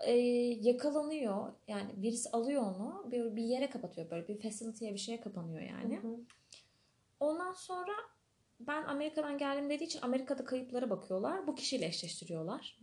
[0.02, 0.12] e,
[0.60, 1.52] yakalanıyor.
[1.68, 6.00] Yani birisi alıyor onu bir, bir yere kapatıyor böyle bir facility'ye bir şeye kapanıyor yani.
[7.20, 7.92] Ondan sonra
[8.60, 11.46] ben Amerika'dan geldim dediği için Amerika'da kayıplara bakıyorlar.
[11.46, 12.78] Bu kişiyle eşleştiriyorlar.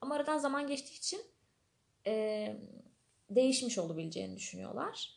[0.00, 1.20] Ama aradan zaman geçtiği için
[2.06, 2.56] e,
[3.30, 5.16] değişmiş olabileceğini düşünüyorlar.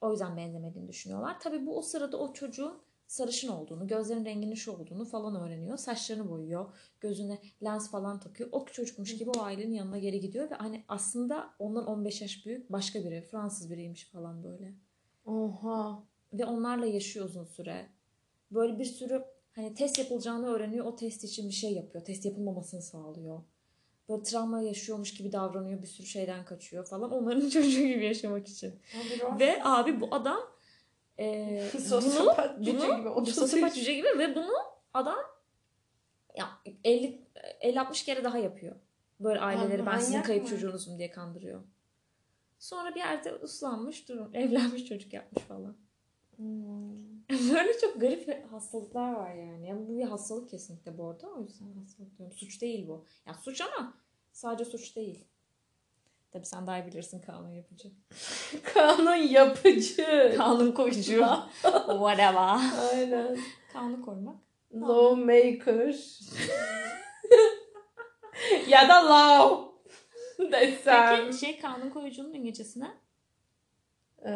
[0.00, 1.40] O yüzden benzemediğini düşünüyorlar.
[1.40, 5.76] Tabii bu o sırada o çocuğun sarışın olduğunu, gözlerinin renginin şu olduğunu falan öğreniyor.
[5.76, 6.66] Saçlarını boyuyor,
[7.00, 8.48] gözüne lens falan takıyor.
[8.52, 12.72] O çocukmuş gibi o ailenin yanına geri gidiyor ve hani aslında ondan 15 yaş büyük
[12.72, 14.74] başka biri, Fransız biriymiş falan böyle.
[15.26, 16.02] Oha.
[16.32, 17.86] Ve onlarla yaşıyor uzun süre.
[18.50, 20.84] Böyle bir sürü hani test yapılacağını öğreniyor.
[20.84, 22.04] O test için bir şey yapıyor.
[22.04, 23.42] Test yapılmamasını sağlıyor.
[24.08, 25.82] Böyle travma yaşıyormuş gibi davranıyor.
[25.82, 27.10] Bir sürü şeyden kaçıyor falan.
[27.10, 28.74] Onların çocuğu gibi yaşamak için.
[29.40, 30.40] Ve abi bu adam
[31.18, 34.52] e, bunu, Sosyopat cüce bunu, gibi, otuz sosyopat cüce gibi ve bunu
[34.94, 35.18] adam
[36.36, 36.48] ya
[36.84, 37.26] 50
[37.60, 38.76] 50 60 kere daha yapıyor.
[39.20, 40.48] Böyle aileleri Abi ben sizin kayıp mı?
[40.48, 41.60] çocuğunuzum diye kandırıyor.
[42.58, 44.30] Sonra bir yerde uslanmış durum.
[44.34, 45.76] Evlenmiş çocuk yapmış falan.
[47.30, 49.68] Böyle çok garip hastalıklar var yani.
[49.68, 49.88] yani.
[49.88, 51.28] Bu bir hastalık kesinlikle bu arada.
[51.28, 52.36] O yüzden hastalık diyorum.
[52.36, 53.04] Suç değil bu.
[53.26, 53.94] Ya suç ama
[54.32, 55.24] sadece suç değil.
[56.36, 57.88] Tabii sen daha iyi bilirsin kanun yapıcı.
[58.74, 60.34] Kanun yapıcı.
[60.36, 61.26] Kanun koyucu.
[61.86, 62.60] Whatever.
[62.92, 63.38] Aynen.
[63.72, 64.36] Kanun koymak.
[64.74, 65.96] Lawmaker.
[68.68, 69.66] ya da law
[70.52, 71.16] desem.
[71.16, 72.90] Peki şey kanun koyucunun İngilizcesine?
[74.26, 74.32] Ee,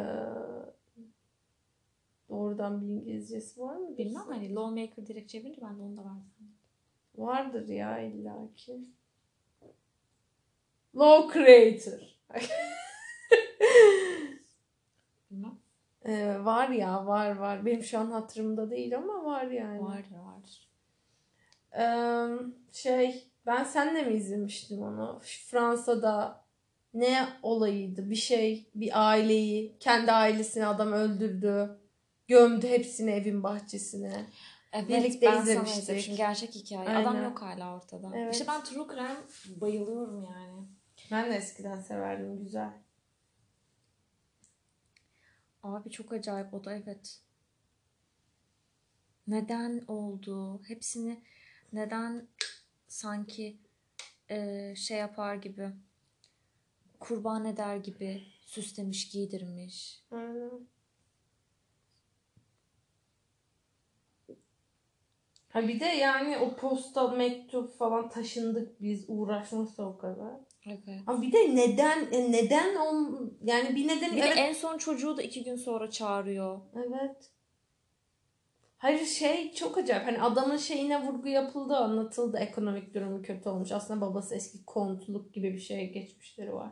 [2.29, 3.99] doğrudan bir İngilizcesi var mı?
[3.99, 6.57] Bilmem hani lawmaker direkt çevirince ben de onu da verdim.
[7.15, 8.81] Vardır ya illaki.
[10.97, 12.01] Law creator.
[16.05, 17.67] Ee, var ya var var.
[17.67, 19.81] Benim şu an hatırımda değil ama var yani.
[19.81, 20.69] Vardır vardır.
[21.79, 22.27] Ee,
[22.73, 25.21] şey ben senle mi izlemiştim onu?
[25.47, 26.45] Fransa'da
[26.95, 28.11] ne olayıydı?
[28.11, 31.79] Bir şey, bir aileyi, kendi ailesini adam öldürdü.
[32.29, 34.27] Gömdü hepsini evin bahçesine.
[34.73, 35.83] Evet Birlikte ben sana izlemiştik.
[35.83, 36.17] izlemişim.
[36.17, 36.89] Gerçek hikaye.
[36.89, 37.03] Aynen.
[37.03, 38.11] Adam yok hala ortada.
[38.15, 38.35] Evet.
[38.35, 39.17] İşte ben True Crime
[39.61, 40.67] bayılıyorum yani.
[41.11, 42.39] Ben de eskiden severdim.
[42.39, 42.73] Güzel.
[45.63, 47.21] Abi çok acayip o da evet.
[49.27, 50.63] Neden oldu?
[50.69, 51.23] Hepsini
[51.73, 52.29] neden
[52.89, 53.59] sanki
[54.29, 55.71] e, şey yapar gibi
[57.01, 60.05] kurban eder gibi süslemiş giydirmiş.
[60.11, 60.69] Aynen.
[65.49, 70.50] Ha bir de yani o posta mektup falan taşındık biz uğraşması o kadar.
[70.67, 71.01] Evet.
[71.07, 75.17] Ama bir de neden e, neden on yani bir nedeni Bir evet en son çocuğu
[75.17, 76.61] da iki gün sonra çağırıyor.
[76.75, 77.31] evet.
[78.79, 80.07] Hayır şey çok acayip.
[80.07, 82.39] Hani adamın şeyine vurgu yapıldı, anlatıldı.
[82.39, 83.73] Ekonomik durumu kötü olmuş.
[83.73, 86.71] Aslında babası eski kontluk gibi bir şey geçmişleri var.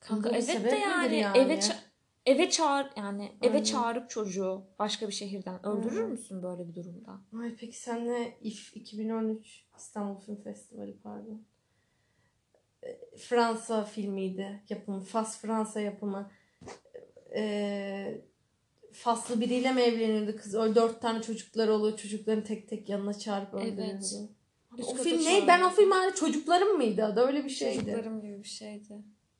[0.00, 1.38] Kanka Bunun evet de yani, yani?
[1.38, 1.76] eve ça-
[2.26, 3.62] eve çağır yani eve Aynen.
[3.64, 6.08] çağırıp çocuğu başka bir şehirden öldürür Hı.
[6.08, 7.20] müsün böyle bir durumda?
[7.40, 11.42] Ay peki senle İF 2013 İstanbul Film Festivali pardon.
[13.16, 15.00] Fransa filmiydi yapımı.
[15.00, 16.30] Fas Fransa yapımı.
[17.34, 18.20] E,
[18.92, 20.54] Faslı biriyle mi evlenirdi kız?
[20.54, 21.98] Öyle dört tane çocukları oluyor.
[21.98, 23.80] Çocuklarını tek tek yanına çağırıp öldürüyordu.
[24.74, 24.86] Evet.
[24.86, 25.46] O film ne?
[25.46, 27.20] Ben o film hala çocuklarım mıydı adı?
[27.20, 27.78] Öyle bir şeydi.
[27.78, 28.94] Çocuklarım gibi bir şeydi.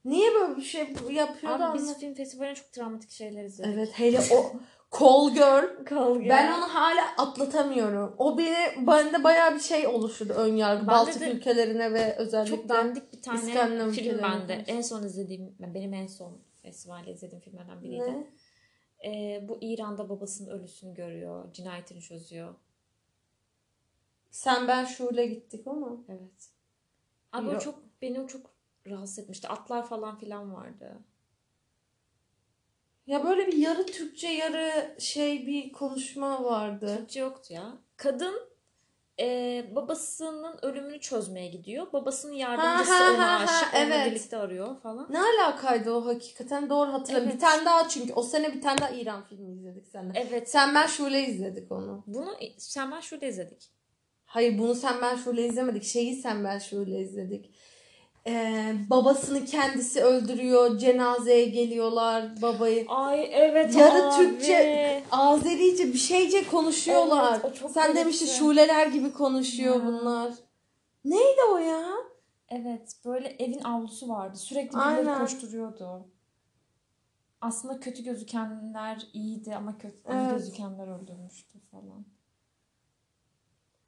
[0.05, 0.80] Niye böyle bir şey
[1.11, 3.70] yapıyordu Abi biz anla- film festivaline çok travmatik şeyler izledik.
[3.74, 4.53] Evet hele o
[4.91, 5.84] Call Girl.
[5.84, 6.28] Kavga.
[6.28, 8.14] Ben onu hala atlatamıyorum.
[8.18, 10.80] O beni bende bayağı bir şey oluşturdu ön yargı.
[10.80, 14.64] Bende Baltık de ülkelerine ve özellikle çok dandik bir tane İskandinav film bende.
[14.66, 18.12] En son izlediğim, benim en son festivalde izlediğim filmlerden biriydi.
[18.12, 18.26] Ne?
[19.05, 22.55] Ee, bu İran'da babasının ölüsünü görüyor, cinayetini çözüyor.
[24.30, 25.97] Sen ben Şule gittik ama.
[26.09, 26.51] Evet.
[27.32, 27.62] Abi o Yok.
[27.62, 28.51] çok beni o çok
[28.86, 29.49] rahatsız etmişti.
[29.49, 30.99] Atlar falan filan vardı.
[33.09, 36.96] Ya böyle bir yarı Türkçe yarı şey bir konuşma vardı.
[36.96, 37.72] Türkçe yoktu ya.
[37.96, 38.34] Kadın
[39.20, 41.92] e, babasının ölümünü çözmeye gidiyor.
[41.92, 43.74] Babasının yardımcısı Ha, ha, ona ha, ha, aşık.
[43.74, 44.11] Onunla evet.
[44.11, 45.06] birlikte arıyor falan.
[45.11, 47.28] Ne alakaydı o hakikaten doğru hatırlamıyorum.
[47.28, 47.34] Evet.
[47.34, 50.26] Bir tane daha çünkü o sene bir tane daha İran filmi izledik seninle.
[50.28, 50.50] Evet.
[50.50, 52.04] Sen ben Şule izledik onu.
[52.06, 53.70] Bunu sen ben şurada izledik.
[54.24, 55.84] Hayır bunu sen ben Şule izlemedik.
[55.84, 57.54] Şeyi sen ben Şule izledik.
[58.26, 60.78] Ee, babasını kendisi öldürüyor.
[60.78, 62.84] Cenazeye geliyorlar babayı.
[62.88, 64.16] Ay evet Yarı abi.
[64.16, 67.40] Türkçe, Azerice bir şeyce konuşuyorlar.
[67.44, 69.86] Evet, Sen demiştin şuleler gibi konuşuyor Ya.
[69.86, 70.32] bunlar.
[71.04, 71.84] Neydi o ya?
[72.48, 74.38] Evet böyle evin avlusu vardı.
[74.38, 76.08] Sürekli birileri koşturuyordu.
[77.40, 80.30] Aslında kötü gözükenler iyiydi ama kötü Evet.
[80.30, 82.04] gözükenler öldürmüştü falan.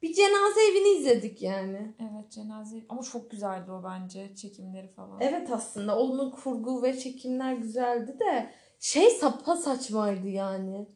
[0.01, 1.95] Bir cenaze evini izledik yani.
[1.99, 5.21] Evet cenaze ama çok güzeldi o bence çekimleri falan.
[5.21, 10.87] Evet aslında onun kurgu ve çekimler güzeldi de şey sapa saçmaydı yani.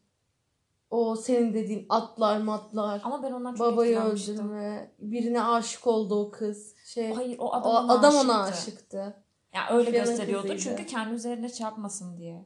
[0.90, 3.02] O senin dediğin atlar matlar.
[3.04, 4.92] Ama ben ondan çok Babayı öldürme.
[5.00, 6.76] Birine aşık oldu o kız.
[6.86, 8.62] Şey, Hayır o o adam, ona adam ona aşıktı.
[8.72, 9.24] aşıktı.
[9.54, 10.62] Ya öyle Fiyanın gösteriyordu kızıydı.
[10.64, 12.46] çünkü kendi üzerine çarpmasın diye.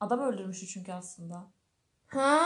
[0.00, 1.44] Adam öldürmüştü çünkü aslında.
[2.06, 2.38] Ha.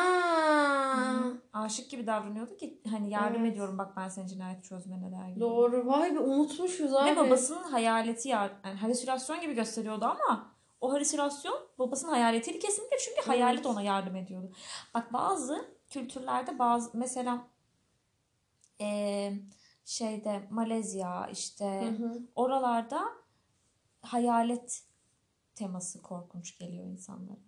[1.53, 3.53] Aşık gibi davranıyordu ki hani yardım Evet.
[3.53, 5.41] ediyorum bak ben senin cinayeti çözmene der gibi.
[5.41, 5.87] Doğru.
[5.87, 7.11] Vay be unutmuşuz abi.
[7.11, 13.27] Ve babasının hayaleti ya yani halüsinasyon gibi gösteriyordu ama o halüsinasyon babasının hayaletiydi kesinlikle çünkü
[13.27, 14.53] hayalet ona yardım ediyordu.
[14.95, 17.47] Bak bazı kültürlerde bazı mesela
[18.81, 19.43] eee,
[19.85, 22.23] şeyde Malezya işte Hı hı.
[22.35, 23.05] oralarda
[24.03, 24.83] hayalet
[25.55, 27.48] teması korkunç geliyor insanlara.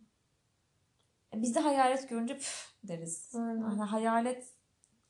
[1.35, 3.35] Biz de hayalet görünce püf deriz.
[3.35, 3.61] Aynen.
[3.61, 4.55] Yani hayalet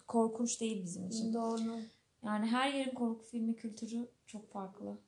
[0.07, 1.35] korkunç değil bizim için.
[1.35, 1.81] Doğru.
[2.25, 4.99] Yani her yerin korku filmi kültürü çok farklı.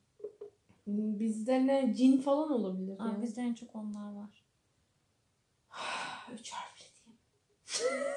[0.86, 3.22] Bizde ne cin falan olabilir Aa, yani.
[3.22, 4.44] bizde en çok onlar var.
[6.34, 7.18] Üç harfli diyeyim.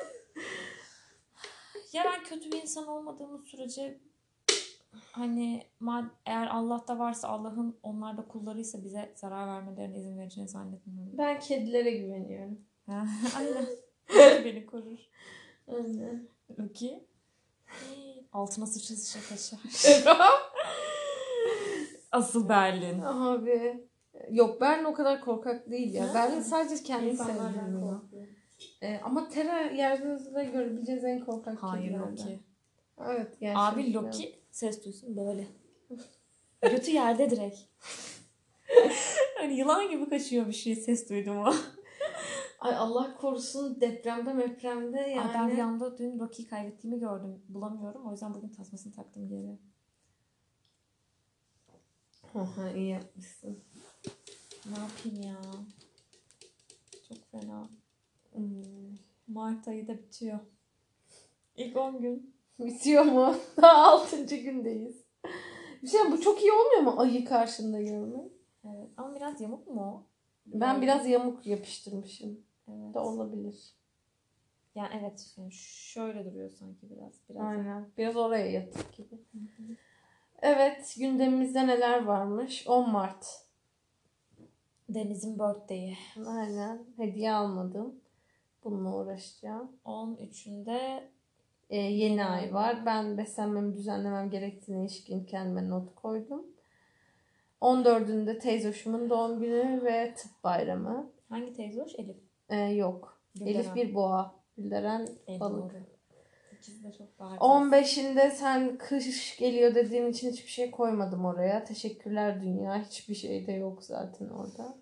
[1.94, 4.00] Ya ben kötü bir insan olmadığımız sürece
[5.12, 5.64] hani
[6.26, 11.18] eğer Allah'ta varsa Allah'ın onlar da kullarıysa bize zarar vermelerine izin vereceğini zannetmiyorum.
[11.18, 12.60] Ben kedilere güveniyorum.
[13.38, 13.66] Aynen.
[14.46, 15.00] Beni korur.
[15.68, 16.28] Aynen.
[16.60, 17.08] Loki.
[18.34, 19.60] Altına sıçra sıçra kaçar.
[22.12, 23.02] Asıl Berlin.
[23.02, 23.88] Abi.
[24.30, 26.14] Yok Berlin o kadar korkak değil ya.
[26.14, 28.02] Berlin sadece kendini korkuyor.
[28.82, 32.12] Ee, ama Terra yeryüzünde görebileceğiz en korkak Hayır kedilerden.
[32.12, 32.40] Loki.
[33.00, 33.56] Evet gerçekten.
[33.56, 35.48] Abi Loki ses duysun böyle.
[36.62, 37.60] Götü yerde direkt.
[39.38, 41.54] hani yılan gibi kaçıyor bir şey ses duydum o.
[42.66, 45.22] Ay Allah korusun depremde mepremde yani.
[45.22, 47.44] Ay ben rüyamda dün Loki'yi kaybettiğimi gördüm.
[47.50, 48.08] Bulamıyorum.
[48.08, 49.60] O yüzden bugün tasmasını taktım geri.
[52.36, 53.60] Aha, iyi yapmışsın.
[54.66, 55.42] Ne yapayım ya?
[57.10, 57.70] Çok fena.
[58.34, 58.98] Hmm.
[59.28, 60.40] Mart ayı da bitiyor.
[61.56, 62.36] İlk 10 gün.
[62.60, 63.36] Bitiyor mu?
[63.62, 64.26] Daha 6.
[64.36, 65.06] gündeyiz.
[65.84, 68.32] Bir şey bu çok iyi olmuyor mu ayı karşında görmek?
[68.64, 68.90] Evet.
[68.98, 70.04] Ama biraz yamuk mu o?
[70.46, 72.45] Ben biraz yamuk yapıştırmışım.
[72.68, 72.94] Evet.
[72.94, 73.74] Da olabilir.
[74.76, 75.34] Yani evet.
[75.38, 77.14] Yani şöyle duruyor sanki biraz.
[77.30, 77.42] biraz.
[77.42, 77.90] Aynen.
[77.98, 79.16] Biraz oraya yatık gibi.
[80.42, 82.68] Evet gündemimizde neler varmış?
[82.68, 83.46] 10 Mart.
[84.90, 85.98] Deniz'in birthday'i.
[86.28, 86.86] Aynen.
[86.98, 87.96] Hediye almadım.
[88.64, 89.72] Bununla uğraşacağım.
[89.86, 91.04] 13'ünde
[91.70, 92.86] Ee, yeni ay var.
[92.86, 96.46] Ben beslenmemi düzenlemem gerektiğine ilişkin kendime not koydum.
[97.62, 101.10] 14'ünde teyzoşumun doğum günü ve tıp bayramı.
[101.30, 101.96] hangi teyze hoş?
[101.96, 102.18] Elif.
[102.50, 103.22] Ee, yok.
[103.36, 103.54] Gülderen.
[103.56, 104.36] Elif bir boğa.
[104.58, 105.74] Gülderen En balık.
[105.74, 105.80] doğru.
[106.58, 107.38] İkisi de çok bahar.
[107.38, 111.64] 15'inde sen kış geliyor dediğin için hiçbir şey koymadım oraya.
[111.64, 112.84] Teşekkürler dünya.
[112.84, 114.78] Hiçbir şey de yok zaten orada.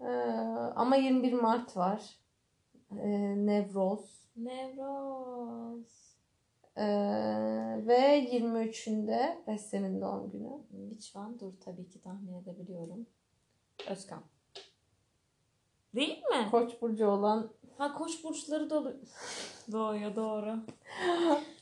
[0.00, 0.04] Ee,
[0.76, 2.16] ama 21 Mart var.
[2.90, 3.08] Ee,
[3.46, 4.28] Nevroz.
[4.36, 6.12] Nevroz.
[6.76, 6.84] Ee,
[7.86, 10.50] ve 23'ünde Beste'nin doğum günü.
[10.90, 13.06] Lütfen dur tabii ki tahmin edebiliyorum.
[13.90, 14.22] Özkan.
[15.94, 16.48] Değil mi?
[16.50, 18.92] Koç burcu olan Ha koç burçları dolu.
[19.72, 20.56] Doğuyor doğru.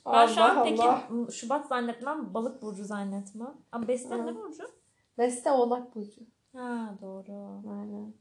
[0.06, 1.30] Ben şu an peki Allah.
[1.30, 3.54] Şubat zannetmem, balık burcu zannetmem.
[3.72, 4.64] Ama Beste ne burcu?
[5.18, 6.20] Beste Oğlak burcu.
[6.52, 7.62] Ha doğru.
[7.70, 8.14] Aynen.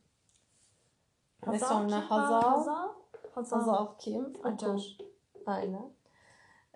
[1.47, 2.07] Ve Hazal sonra kim?
[2.09, 2.41] Ha, Hazal.
[2.41, 2.89] Hazal.
[3.31, 3.57] Hazal.
[3.59, 4.33] Hazal kim?
[4.43, 4.97] Acar.
[5.45, 5.91] Aynen.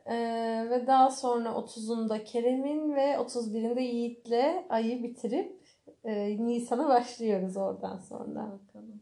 [0.05, 5.63] Ee, ve daha sonra 30'unda Kerem'in ve 31'inde Yiğit'le ayı bitirip
[6.03, 8.35] e, Nisan'a başlıyoruz oradan sonra.
[8.35, 9.01] Bakalım.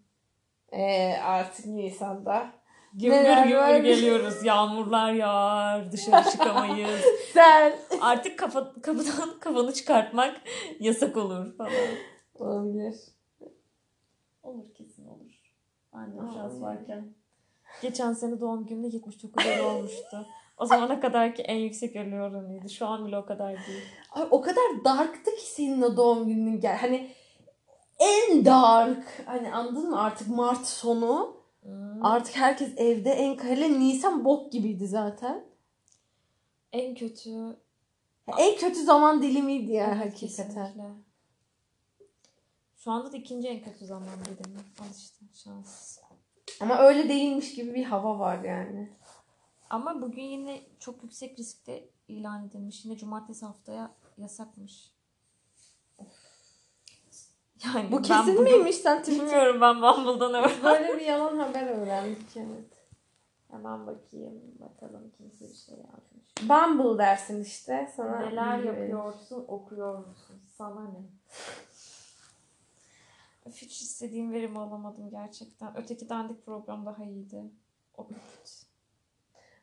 [0.72, 2.52] Ee, artık Nisan'da.
[2.94, 4.46] Gümbür gümbür geliyoruz.
[4.46, 5.92] Yağmurlar yağar.
[5.92, 7.02] Dışarı çıkamayız.
[7.34, 7.74] Sen.
[8.02, 10.42] Artık kafa, kapıdan kafanı çıkartmak
[10.80, 11.72] yasak olur falan.
[12.40, 12.96] Olabilir.
[14.44, 15.32] Olur kesin olur.
[15.94, 17.14] Aa, şans varken.
[17.82, 20.26] Geçen sene doğum günümde 79 ölü olmuştu.
[20.58, 22.70] O zamana kadar ki en yüksek ölü oranıydı.
[22.70, 23.84] Şu an bile o kadar değil.
[24.12, 26.78] Ay, o kadar darktı ki senin o doğum günün gel.
[26.78, 27.12] Hani
[28.02, 29.24] en dark.
[29.26, 31.38] Hani anladın mı artık Mart sonu.
[31.62, 32.06] Hmm.
[32.06, 35.46] Artık herkes evde en kale Nisan bok gibiydi zaten.
[36.74, 37.58] En kötü
[38.38, 40.48] En kötü zaman dilimiydi ya Evet, hakikaten.
[40.48, 40.84] kesinlikle.
[42.76, 44.60] Şu anda da ikinci en kötü zaman dilimi.
[44.80, 46.00] Al işte şans.
[46.60, 48.90] Ama öyle değilmiş gibi bir hava var yani.
[49.70, 52.86] Ama bugün yine çok yüksek riskte ilan edilmiş.
[52.86, 54.92] Yine cumartesi haftaya yasakmış.
[57.66, 59.26] Yani Bu kesin bugün- miymiş sen Twitter?
[59.26, 60.64] Bilmiyorum ben Bumble'dan öğrendim.
[60.64, 62.82] Böyle bir yalan haber öğrendik evet.
[63.52, 64.42] Hemen bakayım.
[64.60, 66.50] Bakalım kimse bir şey yazmış.
[66.50, 67.92] Bumble dersin işte.
[67.96, 70.42] Sana Neler yapıyorsun, okuyor musun?
[70.58, 71.00] Sana ne?
[73.46, 75.78] Öf, Hiç istediğim verimi alamadım gerçekten.
[75.78, 77.44] Öteki dandik program daha iyiydi.
[77.98, 78.08] O.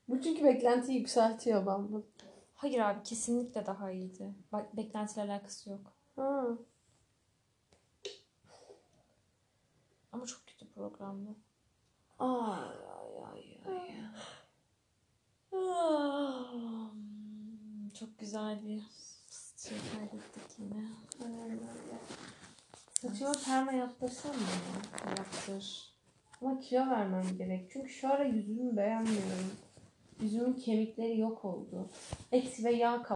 [0.08, 2.06] Bu çünkü beklentiyi yükseltiyor Bumble.
[2.54, 4.34] Hayır abi kesinlikle daha iyiydi.
[4.52, 5.92] Bak beklentiyle alakası yok.
[6.16, 6.44] Ha.
[10.18, 11.30] Ama çok kötü programdı.
[12.18, 13.94] Ay ay ay ay.
[15.52, 16.90] Ah,
[18.00, 18.82] Çok güzel bir
[19.56, 20.84] şey kaydettik yine.
[23.00, 25.10] Saçıma perma yaptırsam mı ya?
[25.10, 25.92] Yaptır.
[26.42, 27.70] Ama kilo vermem gerek.
[27.72, 29.50] Çünkü şu ara yüzümü beğenmiyorum.
[30.20, 31.90] Yüzümün kemikleri yok oldu.
[32.32, 33.02] Eksi ve yağ